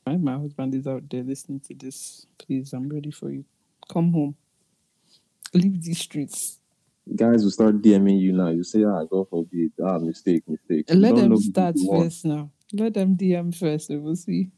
[0.06, 2.26] My husband is out there listening to this.
[2.38, 3.46] Please, I'm ready for you.
[3.92, 4.36] Come home.
[5.56, 6.60] Leave these streets.
[7.16, 8.50] Guys will start DMing you now.
[8.50, 9.72] You say, ah, God forbid.
[9.84, 10.90] Ah, mistake, mistake.
[10.90, 12.50] You Let them start first now.
[12.74, 14.50] Let them DM first, and we'll see.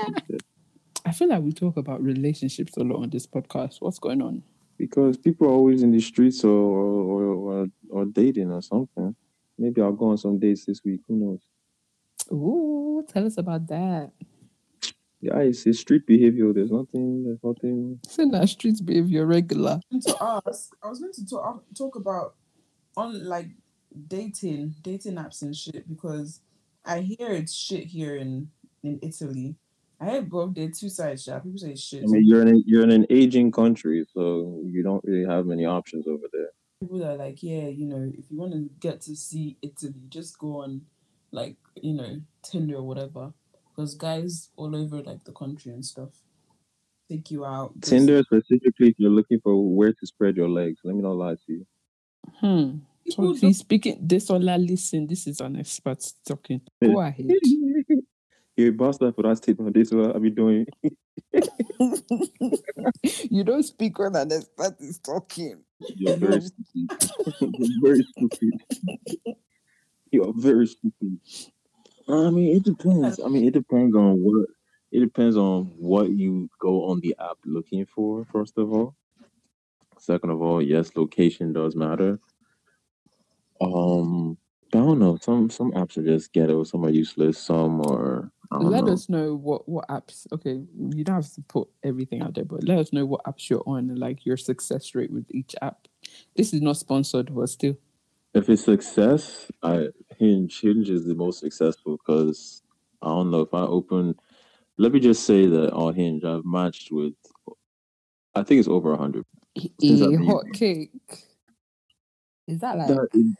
[1.06, 3.80] I feel like we talk about relationships a lot on this podcast.
[3.80, 4.42] What's going on?
[4.76, 9.16] Because people are always in the streets or or, or, or dating or something.
[9.58, 11.00] Maybe I'll go on some dates this week.
[11.08, 11.40] Who knows?
[12.30, 14.12] Ooh, tell us about that.
[15.20, 16.52] Yeah, it's, it's street behavior.
[16.52, 17.24] There's nothing.
[17.24, 18.00] There's nothing.
[18.08, 19.80] Isn't that street behavior regular?
[19.92, 22.34] to ask, I was going to talk um, talk about
[22.96, 23.48] on like
[24.08, 26.40] dating, dating apps and shit because
[26.84, 28.48] I hear it's shit here in
[28.82, 29.56] in Italy.
[30.00, 31.26] I heard both there two sides.
[31.26, 32.02] Yeah, people say shit.
[32.02, 35.44] I mean, you're in a, you're in an aging country, so you don't really have
[35.44, 36.48] many options over there.
[36.80, 40.38] people are like, yeah, you know, if you want to get to see Italy, just
[40.38, 40.80] go on
[41.32, 43.34] like you know Tinder or whatever.
[43.70, 46.10] Because guys all over like the country and stuff
[47.10, 47.72] take you out.
[47.80, 50.78] go Tinder specifically, if you're looking for where to spread your legs.
[50.84, 51.66] Let me not lie to you.
[52.36, 52.78] Hmm.
[53.08, 56.60] So People if he's speaking this all I listen, this is an expert talking.
[56.82, 57.26] Go ahead.
[58.56, 59.74] You're a bastard for that statement.
[59.74, 60.66] This is what I'll be doing.
[63.30, 65.62] you don't speak when an expert is talking.
[65.96, 67.10] You're very stupid.
[67.40, 68.52] You're very stupid.
[70.10, 71.18] You're very stupid.
[72.12, 73.20] I mean, it depends.
[73.20, 74.46] I mean, it depends on what.
[74.92, 78.24] It depends on what you go on the app looking for.
[78.32, 78.96] First of all,
[79.98, 82.18] second of all, yes, location does matter.
[83.60, 84.36] Um,
[84.72, 85.16] I don't know.
[85.20, 86.64] Some some apps are just ghetto.
[86.64, 87.38] Some are useless.
[87.38, 88.32] Some are.
[88.52, 88.92] I don't Let know.
[88.92, 90.26] us know what what apps.
[90.32, 93.48] Okay, you don't have to put everything out there, but let us know what apps
[93.48, 95.86] you're on and like your success rate with each app.
[96.36, 97.76] This is not sponsored, but still.
[98.34, 99.88] If it's success, I
[100.20, 102.62] Hinge Hinge is the most successful because
[103.02, 104.14] I don't know if I open.
[104.78, 107.14] Let me just say that on Hinge, I've matched with.
[108.34, 109.24] I think it's over hundred.
[109.80, 110.90] Since I've a been hot cake.
[112.46, 113.34] Is that like That is-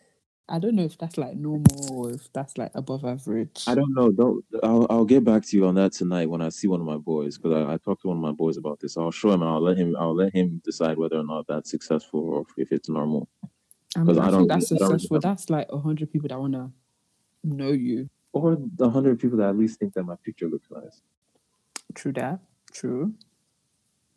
[0.52, 3.62] I don't know if that's like normal or if that's like above average.
[3.68, 4.10] I don't know.
[4.10, 4.44] Don't.
[4.64, 6.96] I'll I'll get back to you on that tonight when I see one of my
[6.96, 8.96] boys because I, I talked to one of my boys about this.
[8.96, 9.94] I'll show him and I'll let him.
[9.96, 13.28] I'll let him decide whether or not that's successful or if it's normal.
[13.96, 15.20] I mean, I, I don't think that's I don't successful.
[15.20, 16.70] That's like a hundred people that wanna
[17.42, 18.08] know you.
[18.32, 21.02] Or the hundred people that at least think that my picture looks nice.
[21.94, 22.40] True that.
[22.72, 23.12] True.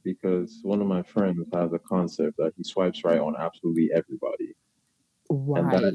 [0.04, 4.54] Because one of my friends has a concept that he swipes right on absolutely everybody.
[5.28, 5.92] Why?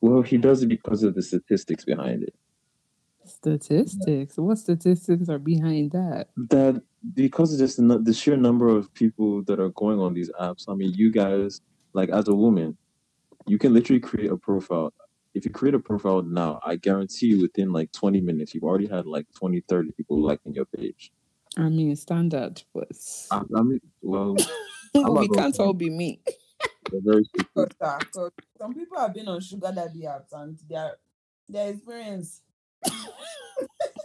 [0.00, 2.34] Well, he does it because of the statistics behind it.
[3.24, 4.36] Statistics.
[4.36, 6.28] What statistics are behind that?
[6.36, 10.30] that because of just the, the sheer number of people that are going on these
[10.40, 11.60] apps i mean you guys
[11.94, 12.76] like as a woman
[13.46, 14.92] you can literally create a profile
[15.34, 18.86] if you create a profile now i guarantee you within like 20 minutes you've already
[18.86, 21.12] had like 20 30 people liking your page
[21.56, 22.88] I mean, standard, but
[23.30, 24.34] i, I mean well
[24.94, 26.20] we can't all be me.
[26.90, 27.48] very stupid.
[27.54, 30.96] Because, uh, 'cause some people have been on sugar daddy apps and their
[31.48, 32.42] their experience.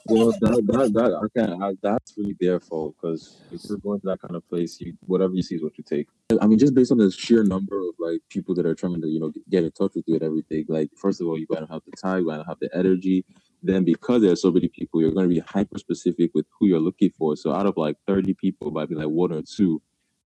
[0.10, 3.99] Well that, that, that I can't, I, that's really their fault because if you're going
[4.01, 6.07] to that kind of place you whatever you see is what you take.
[6.41, 9.07] I mean just based on the sheer number of like people that are trying to
[9.07, 11.68] you know get in touch with you and everything like first of all you gotta
[11.68, 13.26] have the time you gotta have the energy.
[13.62, 16.68] Then because there are so many people you're going to be hyper specific with who
[16.68, 17.36] you're looking for.
[17.36, 19.82] So out of like 30 people might be like one or two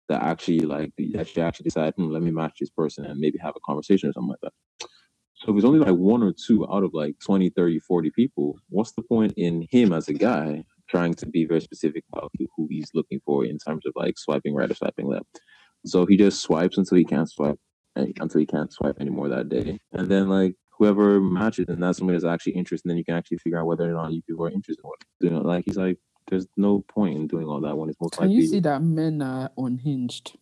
[0.08, 3.54] that actually like that actually decide hmm, let me match this person and maybe have
[3.54, 4.88] a conversation or something like that
[5.38, 8.58] so if it's only like one or two out of like 20, 30, 40 people,
[8.70, 12.66] what's the point in him as a guy trying to be very specific about who-
[12.70, 15.40] he's looking for in terms of like swiping right or swiping left?
[15.86, 17.58] So he just swipes until he can't swipe
[17.96, 19.78] eh, until he can't swipe anymore that day.
[19.92, 23.38] And then like whoever matches and that's somebody that's actually interested, then you can actually
[23.38, 25.76] figure out whether or not you people are interested in what you know, like he's
[25.76, 28.60] like there's no point in doing all that when it's most Can likely you see
[28.60, 30.36] that men are unhinged?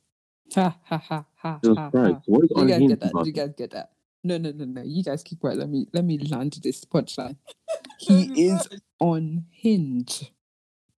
[0.54, 1.90] Ha ha ha ha ha.
[1.92, 2.20] Ha.
[2.26, 3.10] What is You guys get that?
[3.10, 3.90] about You guys get that?
[4.26, 4.82] No, no, no, no.
[4.82, 5.58] You guys keep quiet.
[5.58, 7.36] Let me let me land this punchline.
[8.00, 8.68] He is
[9.00, 10.30] unhinged.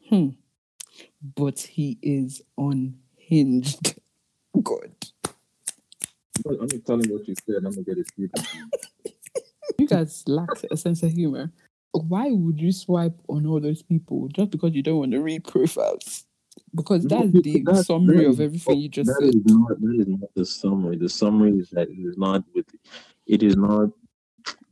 [0.08, 0.28] Hmm.
[1.36, 3.96] But he is unhinged.
[4.62, 4.96] God.
[6.48, 7.56] I'm just telling you what you said.
[7.58, 8.08] I'm gonna get it.
[8.16, 8.32] deep.
[9.78, 11.52] You guys lack a sense of humor.
[11.92, 15.44] Why would you swipe on all those people just because you don't want to read
[15.44, 16.25] profiles?
[16.76, 19.34] Because that's the that- summary of everything you just That said.
[19.34, 20.96] is not that is not the summary.
[20.96, 22.66] The summary is that it is not with
[23.26, 23.90] it is not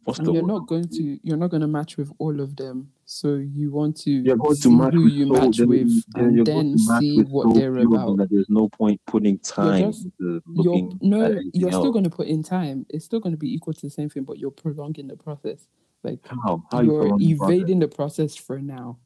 [0.07, 0.47] And you're word?
[0.47, 2.91] not going to you're not going to match with all of them.
[3.07, 6.25] So you want to You're going to see match who with you match with then
[6.25, 8.17] and you're then see what so they're few of them about.
[8.19, 12.11] that there's no point putting time just- into You're no, you're anything still going to
[12.11, 12.85] put in time.
[12.91, 15.67] It's still going to be equal to the same thing, but you're prolonging the process.
[16.03, 16.63] Like How?
[16.71, 17.55] How you you're the process?
[17.59, 18.99] evading the process for now.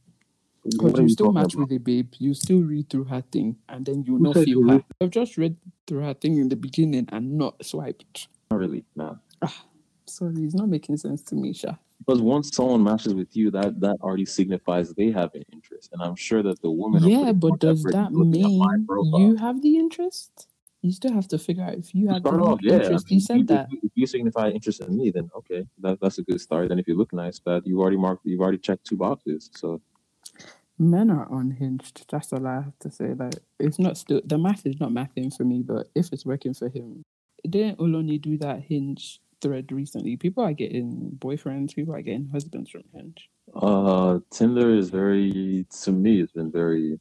[0.81, 1.69] Are you you still match about?
[1.69, 4.69] with a babe, you still read through her thing, and then you not feel you
[4.69, 4.85] her.
[5.01, 5.57] I've just read
[5.87, 8.29] through her thing in the beginning and not swiped.
[8.51, 9.17] Not really, nah.
[9.43, 9.65] Ah,
[10.07, 11.75] sorry, it's not making sense to me, Sha.
[12.07, 16.03] Because once someone matches with you, that that already signifies they have an interest, and
[16.03, 17.03] I'm sure that the woman.
[17.05, 20.47] Yeah, but does that into looking at my mean you uh, have the interest?
[20.81, 22.75] You still have to figure out if you have the start off, yeah.
[22.75, 23.11] I interest.
[23.11, 23.73] mean, You said if, that.
[23.73, 26.71] you, if you signify interest in me, then okay, that, that's a good start.
[26.71, 29.51] And if you look nice, that you already marked, you've already checked two boxes.
[29.57, 29.81] So
[30.79, 32.05] Men are unhinged.
[32.11, 33.15] That's all I have to say.
[33.15, 36.55] Like it's not still the math is not mathing for me, but if it's working
[36.55, 37.03] for him,
[37.49, 40.17] didn't Oloni do that hinge thread recently?
[40.17, 43.29] People are getting boyfriends, people are getting husbands from hinge.
[43.55, 47.01] uh, Tinder is very, to me, it's been very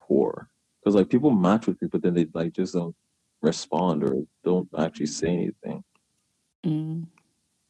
[0.00, 0.48] poor
[0.80, 2.94] because like people match with but then they like just don't
[3.42, 5.84] respond or don't actually say anything.
[6.64, 7.06] Mm.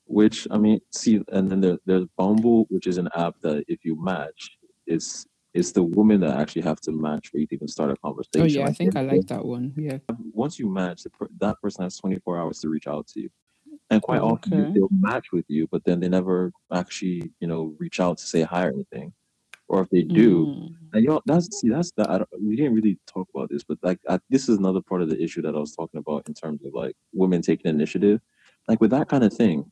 [0.07, 3.85] Which I mean, see, and then there, there's Bumble, which is an app that if
[3.85, 4.57] you match,
[4.89, 7.97] it's it's the women that actually have to match for you to even start a
[7.97, 8.43] conversation.
[8.43, 9.75] Oh yeah, I think I like that one.
[9.77, 9.99] Yeah.
[10.33, 11.03] once you match,
[11.41, 13.31] that person has 24 hours to reach out to you.
[13.91, 17.75] And quite Oh, often they'll match with you, but then they never actually, you know,
[17.79, 19.13] reach out to say hi or anything.
[19.69, 20.75] Or if they do, Mm.
[20.93, 23.65] and you know, that's see, that's that I don't, we didn't really talk about this,
[23.65, 26.29] but like I, this is another part of the issue that I was talking about
[26.29, 28.21] in terms of like women taking initiative.
[28.69, 29.71] Like with that kind of thing,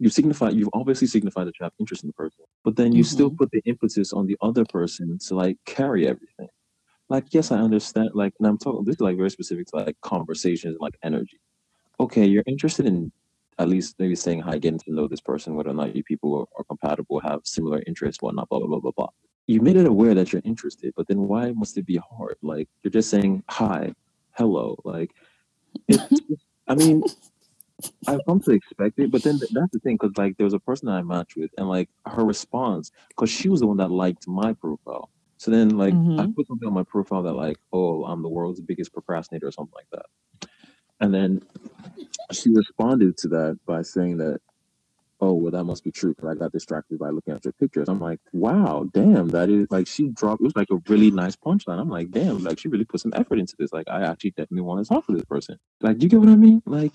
[0.00, 3.04] you signify you've obviously signified that you have interest in the person, but then you
[3.04, 3.36] still mm-hmm.
[3.36, 6.48] put the impetus on the other person to like carry everything.
[7.10, 8.10] Like, yes, I understand.
[8.14, 11.38] Like, and I'm talking this is like very specific to like conversations and like energy.
[12.00, 13.12] Okay, you're interested in
[13.58, 16.34] at least maybe saying hi, getting to know this person, whether or not you people
[16.34, 19.08] are, are compatible, have similar interests, whatnot, blah blah blah blah blah.
[19.46, 22.36] You made it aware that you're interested, but then why must it be hard?
[22.40, 23.92] Like you're just saying hi,
[24.32, 24.78] hello.
[24.84, 25.10] Like,
[25.88, 26.22] it's,
[26.68, 27.02] I mean,
[28.06, 30.54] I've come to expect it, but then th- that's the thing, because like there was
[30.54, 33.78] a person that I matched with, and like her response, because she was the one
[33.78, 35.10] that liked my profile.
[35.38, 36.34] So then, like, I Mhm.
[36.36, 39.72] put something on my profile that, like, oh, I'm the world's biggest procrastinator or something
[39.74, 40.06] like that.
[41.00, 41.42] And then
[42.32, 44.40] she responded to that by saying that,
[45.20, 47.88] oh, well, that must be true because I got distracted by looking at your pictures.
[47.88, 51.36] I'm like, wow, damn, that is like, she dropped, it was like a really nice
[51.36, 51.78] punchline.
[51.78, 53.72] I'm like, damn, like, she really put some effort into this.
[53.72, 55.58] Like, I actually definitely want to talk to this person.
[55.80, 56.62] Like, do you get what I mean?
[56.66, 56.92] Like,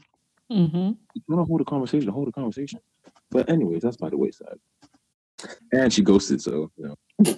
[0.52, 0.92] Mm-hmm.
[1.14, 2.80] you want to hold a conversation, hold a conversation.
[3.32, 4.60] But anyways, that's by the wayside.
[5.72, 7.36] And she ghosted, so you know.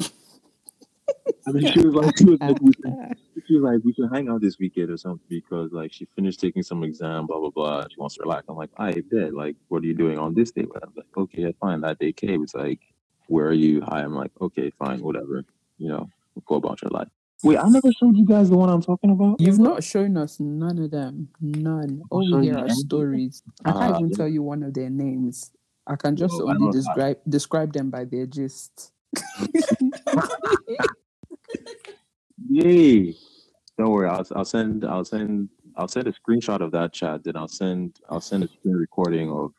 [1.47, 4.09] I mean, she was like, she was like, we should, she was like, we should
[4.11, 7.49] hang out this weekend or something because like she finished taking some exam, blah blah
[7.49, 7.85] blah.
[7.89, 8.45] She wants to relax.
[8.49, 9.33] I'm like, I bet.
[9.33, 10.65] Like, what are you doing on this day?
[10.71, 11.81] But I'm like, okay, fine.
[11.81, 12.43] That day came.
[12.43, 12.81] It's like,
[13.27, 13.81] where are you?
[13.81, 14.01] Hi.
[14.01, 15.43] I'm like, okay, fine, whatever.
[15.77, 16.09] You know,
[16.45, 17.07] go about your life.
[17.43, 19.39] Wait, I never showed you guys the one I'm talking about.
[19.39, 21.29] You've not shown us none of them.
[21.39, 22.01] None.
[22.09, 23.43] All we are stories.
[23.63, 25.51] I can't Ah, even tell you one of their names.
[25.85, 28.91] I can just I only don't- I- describe describe them by their gist.
[32.49, 33.15] Yay!
[33.77, 34.09] Don't worry.
[34.09, 37.23] I'll I'll send I'll send I'll send a screenshot of that chat.
[37.23, 39.53] Then I'll send I'll send a screen recording of.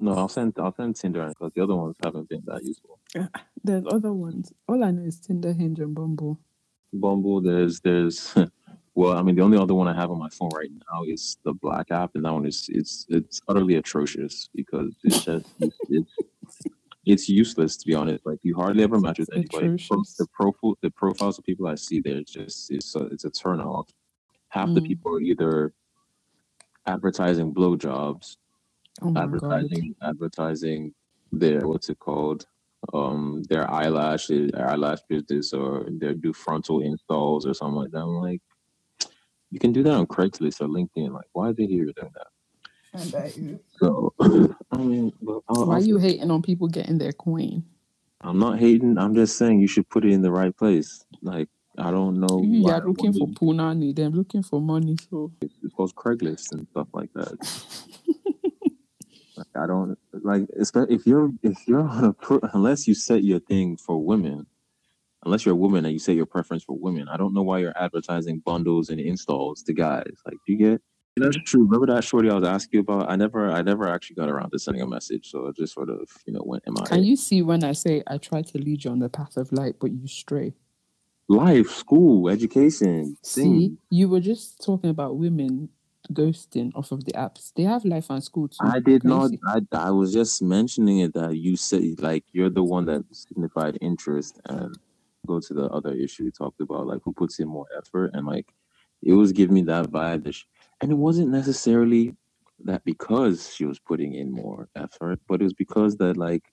[0.00, 2.98] No, I'll send I'll send Tinder because the other ones haven't been that useful.
[3.62, 4.52] There's other ones.
[4.66, 6.40] All I know is Tinder, Hinge, and Bumble.
[6.92, 7.40] Bumble.
[7.40, 8.34] There's there's.
[8.96, 11.38] Well, I mean, the only other one I have on my phone right now is
[11.44, 15.76] the Black app, and that one is it's it's utterly atrocious because it's just it's,
[15.88, 16.12] it's
[17.06, 18.26] it's useless to be honest.
[18.26, 19.66] Like you hardly ever match with anybody.
[19.68, 20.16] Atrocious.
[20.18, 23.30] The profile the profiles of people I see there, it's just it's a, it's a
[23.30, 23.88] turn off.
[24.48, 24.88] Half the Mm.
[24.88, 25.72] people are either
[26.86, 28.36] advertising blowjobs,
[29.02, 29.24] Oh my god.
[29.24, 30.94] advertising advertising
[31.32, 32.44] their what's it called
[32.94, 38.00] um their eyelash their eyelash business or their do frontal installs or something like that.
[38.00, 38.40] I'm like
[39.50, 41.12] you can do that on craigslist or linkedin.
[41.12, 41.84] Like why are they here?
[41.84, 42.26] Doing that.
[42.92, 43.32] And I,
[43.78, 44.12] so
[44.72, 47.64] i mean but I'll, Why are you hating on people getting their coin?
[48.22, 48.98] i'm not hating.
[48.98, 51.04] I'm just saying you should put it in the right place.
[51.22, 54.96] Like i don't know You why are looking for punani, they're looking for money.
[55.10, 55.30] So.
[55.42, 57.30] It's called craigslist and stuff like that.
[57.30, 58.52] Like,
[59.54, 63.76] I don't like if you're if you're on a pro, unless you set your thing
[63.76, 64.46] for women,
[65.24, 67.08] unless you're a woman and you set your preference for women.
[67.08, 70.12] I don't know why you're advertising bundles and installs to guys.
[70.24, 70.82] Like do you get
[71.16, 71.64] that's true.
[71.64, 73.10] Remember that shorty I was asking you about?
[73.10, 75.90] I never I never actually got around to sending a message, so it just sort
[75.90, 78.58] of you know went in my can you see when I say I try to
[78.58, 80.54] lead you on the path of light, but you stray?
[81.30, 83.16] life, school, education.
[83.22, 83.78] See, things.
[83.88, 85.70] you were just talking about women
[86.12, 87.52] ghosting off of the apps.
[87.54, 88.56] They have life and school too.
[88.60, 89.30] I did not.
[89.46, 93.78] I, I was just mentioning it that you said like you're the one that signified
[93.80, 94.76] interest and
[95.26, 98.26] go to the other issue we talked about like who puts in more effort and
[98.26, 98.46] like
[99.02, 100.44] it was giving me that vibe that sh
[100.80, 102.14] and it wasn't necessarily
[102.64, 106.44] that because she was putting in more effort but it was because that like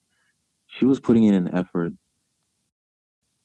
[0.67, 1.93] she was putting in an effort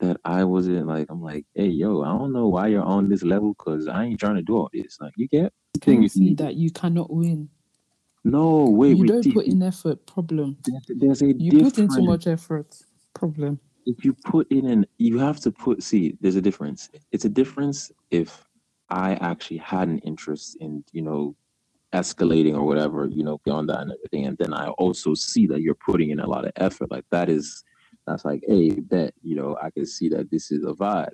[0.02, 3.22] that I wasn't like I'm like hey yo I don't know why you're on this
[3.22, 6.28] level because I ain't trying to do all this like you get Can you thing
[6.28, 7.48] see that you cannot win?
[8.24, 10.04] no wait you don't put in effort.
[10.06, 10.56] Problem.
[10.64, 12.68] there's, there's a You put in too much effort.
[13.14, 13.58] Problem.
[13.86, 17.28] if you put in an you have to put see there's a difference it's a
[17.40, 18.44] difference if
[18.90, 21.34] i actually had an interest in you know
[21.92, 25.60] escalating or whatever you know beyond that and everything and then i also see that
[25.62, 27.62] you're putting in a lot of effort like that is
[28.06, 31.12] that's like hey bet you know i can see that this is a vibe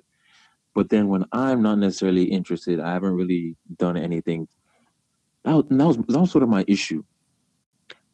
[0.73, 4.47] but then when i'm not necessarily interested i haven't really done anything
[5.43, 7.03] that was, that was, that was sort of my issue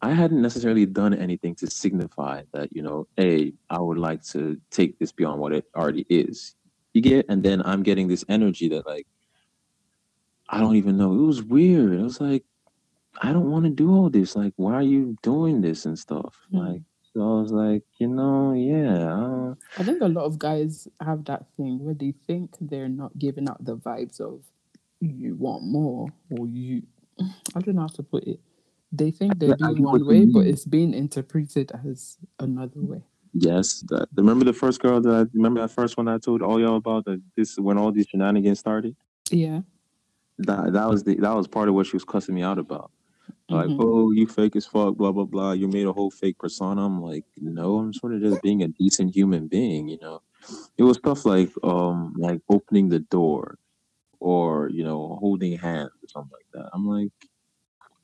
[0.06, 4.62] I hadn't necessarily done anything to signify that, you know, hey, I would like to
[4.70, 6.56] take this beyond what it already is.
[6.94, 9.08] You get, and then I'm getting this energy that, like,
[10.48, 11.12] I don't even know.
[11.14, 11.94] It was weird.
[11.94, 12.44] It was like,
[13.20, 14.36] I don't want to do all this.
[14.36, 16.36] Like, why are you doing this and stuff?
[16.52, 16.58] Hmm.
[16.58, 16.82] Like,
[17.16, 21.24] so I was like, you know, yeah, uh, I think a lot of guys have
[21.26, 24.43] that thing where they think they're not giving out the vibes of
[24.99, 26.84] you want more or you
[27.55, 28.41] I don't know how to put it.
[28.91, 33.01] They think they're doing one way, but it's being interpreted as another way.
[33.34, 33.82] yes.
[33.88, 36.76] That remember the first girl that I remember that first one I told all y'all
[36.76, 38.95] about that this when all these shenanigans started.
[39.30, 39.61] Yeah.
[40.39, 42.91] That that was the that was part of what she was cussing me out about.
[43.50, 43.80] Like, Mhm.
[43.80, 45.54] oh, you fake as fuck, blah blah blah.
[45.54, 46.86] You made a whole fake persona.
[46.86, 50.22] I'm like, no, I'm sort of just being a decent human being, you know.
[50.78, 53.58] It was stuff like um like opening the door
[54.20, 56.70] or, you know, holding hands or something like that.
[56.74, 57.12] I'm like,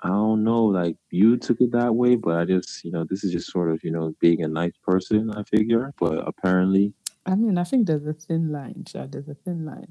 [0.02, 3.24] I don't know, like you took it that way, but I just, you know, this
[3.26, 5.94] is just sort of, you know, being a nice person, I figure.
[6.00, 6.94] But apparently
[7.26, 9.14] I mean, I think there's a thin line, Chad.
[9.14, 9.90] There's a thin line.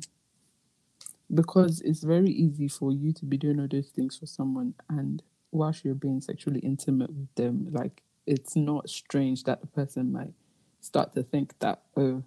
[1.34, 5.22] Because it's very easy for you to be doing all those things for someone and
[5.52, 10.32] whilst you're being sexually intimate with them, like it's not strange that the person might
[10.80, 12.22] start to think that, oh,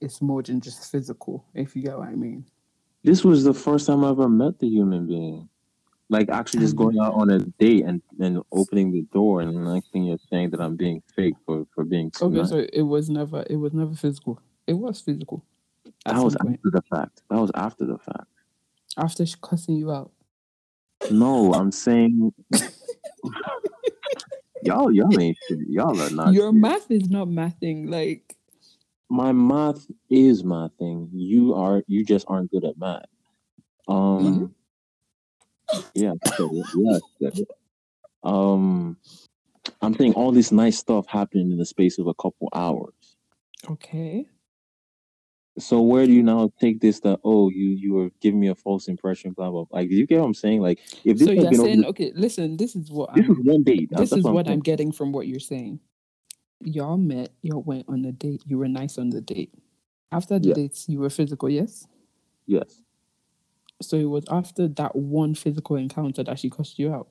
[0.00, 2.46] it's more than just physical, if you get what I mean.
[3.04, 5.48] This was the first time I ever met the human being.
[6.08, 9.72] Like actually just going out on a date and, and opening the door and the
[9.74, 12.48] next thing you're saying that I'm being fake for, for being Okay, nice.
[12.48, 14.40] so it was never it was never physical.
[14.66, 15.44] It was physical.
[16.04, 17.22] That was after the fact.
[17.30, 18.26] That was after the fact.
[18.96, 20.10] After she cussing you out.
[21.10, 22.32] No, I'm saying
[24.62, 25.58] y'all y'all ain't shit.
[25.68, 26.60] Y'all are not Your shit.
[26.60, 27.88] math is not mathing.
[27.88, 28.36] Like
[29.08, 31.08] my math is my thing.
[31.12, 33.06] You are you just aren't good at math.
[33.88, 34.54] Um
[35.94, 36.66] yeah, I said it.
[37.20, 37.38] yeah,
[38.24, 38.28] I.
[38.28, 38.96] Um
[39.82, 42.94] I'm saying all this nice stuff happened in the space of a couple hours.
[43.68, 44.26] okay.
[45.60, 48.54] So where do you now take this that oh you you were giving me a
[48.54, 49.64] false impression, blah blah.
[49.70, 50.60] Like do you get what I'm saying?
[50.60, 53.24] Like if this So you're been over saying the- okay, listen, this is what this
[53.24, 53.90] I'm was one date.
[53.96, 54.48] this is what.
[54.48, 55.80] I'm getting from what you're saying.
[56.62, 59.54] Y'all met, y'all went on a date, you were nice on the date.
[60.12, 60.54] After the Yeah.
[60.54, 61.86] dates, you were physical, yes?
[62.46, 62.82] Yes.
[63.80, 67.08] So it was after that one physical encounter that she cussed you out.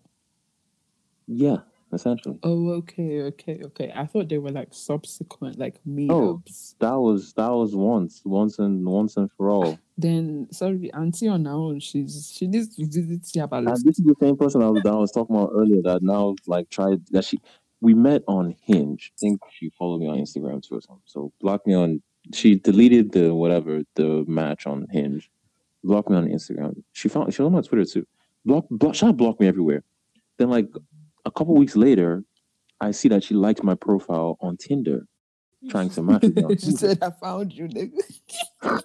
[1.27, 1.57] Yeah,
[1.93, 2.37] essentially.
[2.43, 3.91] Oh, okay, okay, okay.
[3.95, 6.75] I thought they were like subsequent, like oh, meetups.
[6.81, 6.85] Oh.
[6.87, 9.79] That was that was once, once and once and for all.
[9.97, 13.57] Then sorry, Auntie on her own, she's she needs to visit Yaba.
[13.57, 16.01] And this is the same person I was, that I was talking about earlier that
[16.01, 17.39] now like tried that she
[17.81, 19.11] we met on Hinge.
[19.15, 21.03] I think she followed me on Instagram too or something.
[21.05, 22.01] So blocked me on
[22.33, 25.29] she deleted the whatever the match on Hinge.
[25.83, 26.83] Blocked me on Instagram.
[26.93, 28.05] She found she was on my Twitter too.
[28.45, 29.83] Block block she blocked me everywhere.
[30.37, 30.69] Then like
[31.29, 32.23] a couple weeks later,
[32.81, 35.05] I see that she liked my profile on Tinder,
[35.69, 37.99] trying to match me she said, "I found you, nigga."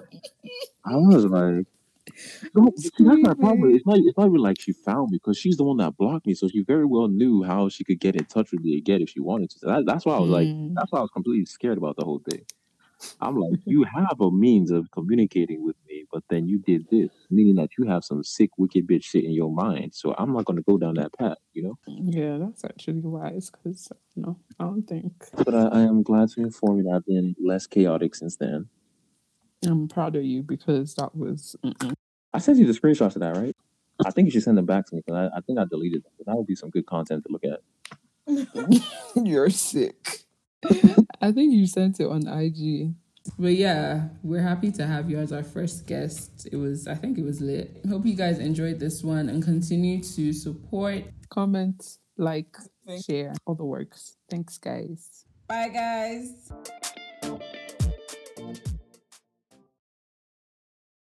[0.86, 1.66] I was like,
[2.54, 3.74] no, that's my problem.
[3.74, 3.98] It's not.
[3.98, 6.48] It's not even like she found me because she's the one that blocked me, so
[6.48, 9.20] she very well knew how she could get in touch with me again if she
[9.20, 9.58] wanted to.
[9.60, 10.74] So that, that's why I was like, Mm.
[10.74, 12.42] that's why I was completely scared about the whole thing.
[13.20, 17.10] I'm like, you have a means of communicating with me, but then you did this,
[17.30, 19.94] meaning that you have some sick, wicked bitch shit in your mind.
[19.94, 21.78] So I'm not going to go down that path, you know.
[21.86, 25.12] Yeah, that's actually wise because no, I don't think
[25.44, 28.68] But I, I am glad to inform you that I've been less chaotic since then.
[29.66, 31.56] I'm proud of you because that was.
[31.64, 31.94] Mm-mm.
[32.32, 33.56] I sent you the screenshots of that, right?
[34.04, 36.02] I think you should send them back to me because I, I think I deleted
[36.04, 36.12] them.
[36.26, 37.60] That would be some good content to look at.
[39.24, 40.24] You're sick.
[41.20, 42.94] I think you sent it on IG.
[43.38, 46.46] But yeah, we're happy to have you as our first guest.
[46.52, 47.80] It was, I think it was lit.
[47.88, 51.04] Hope you guys enjoyed this one and continue to support.
[51.30, 51.82] Comment,
[52.18, 52.54] like,
[53.06, 54.16] share, all the works.
[54.28, 55.24] Thanks, guys.
[55.48, 56.52] Bye, guys.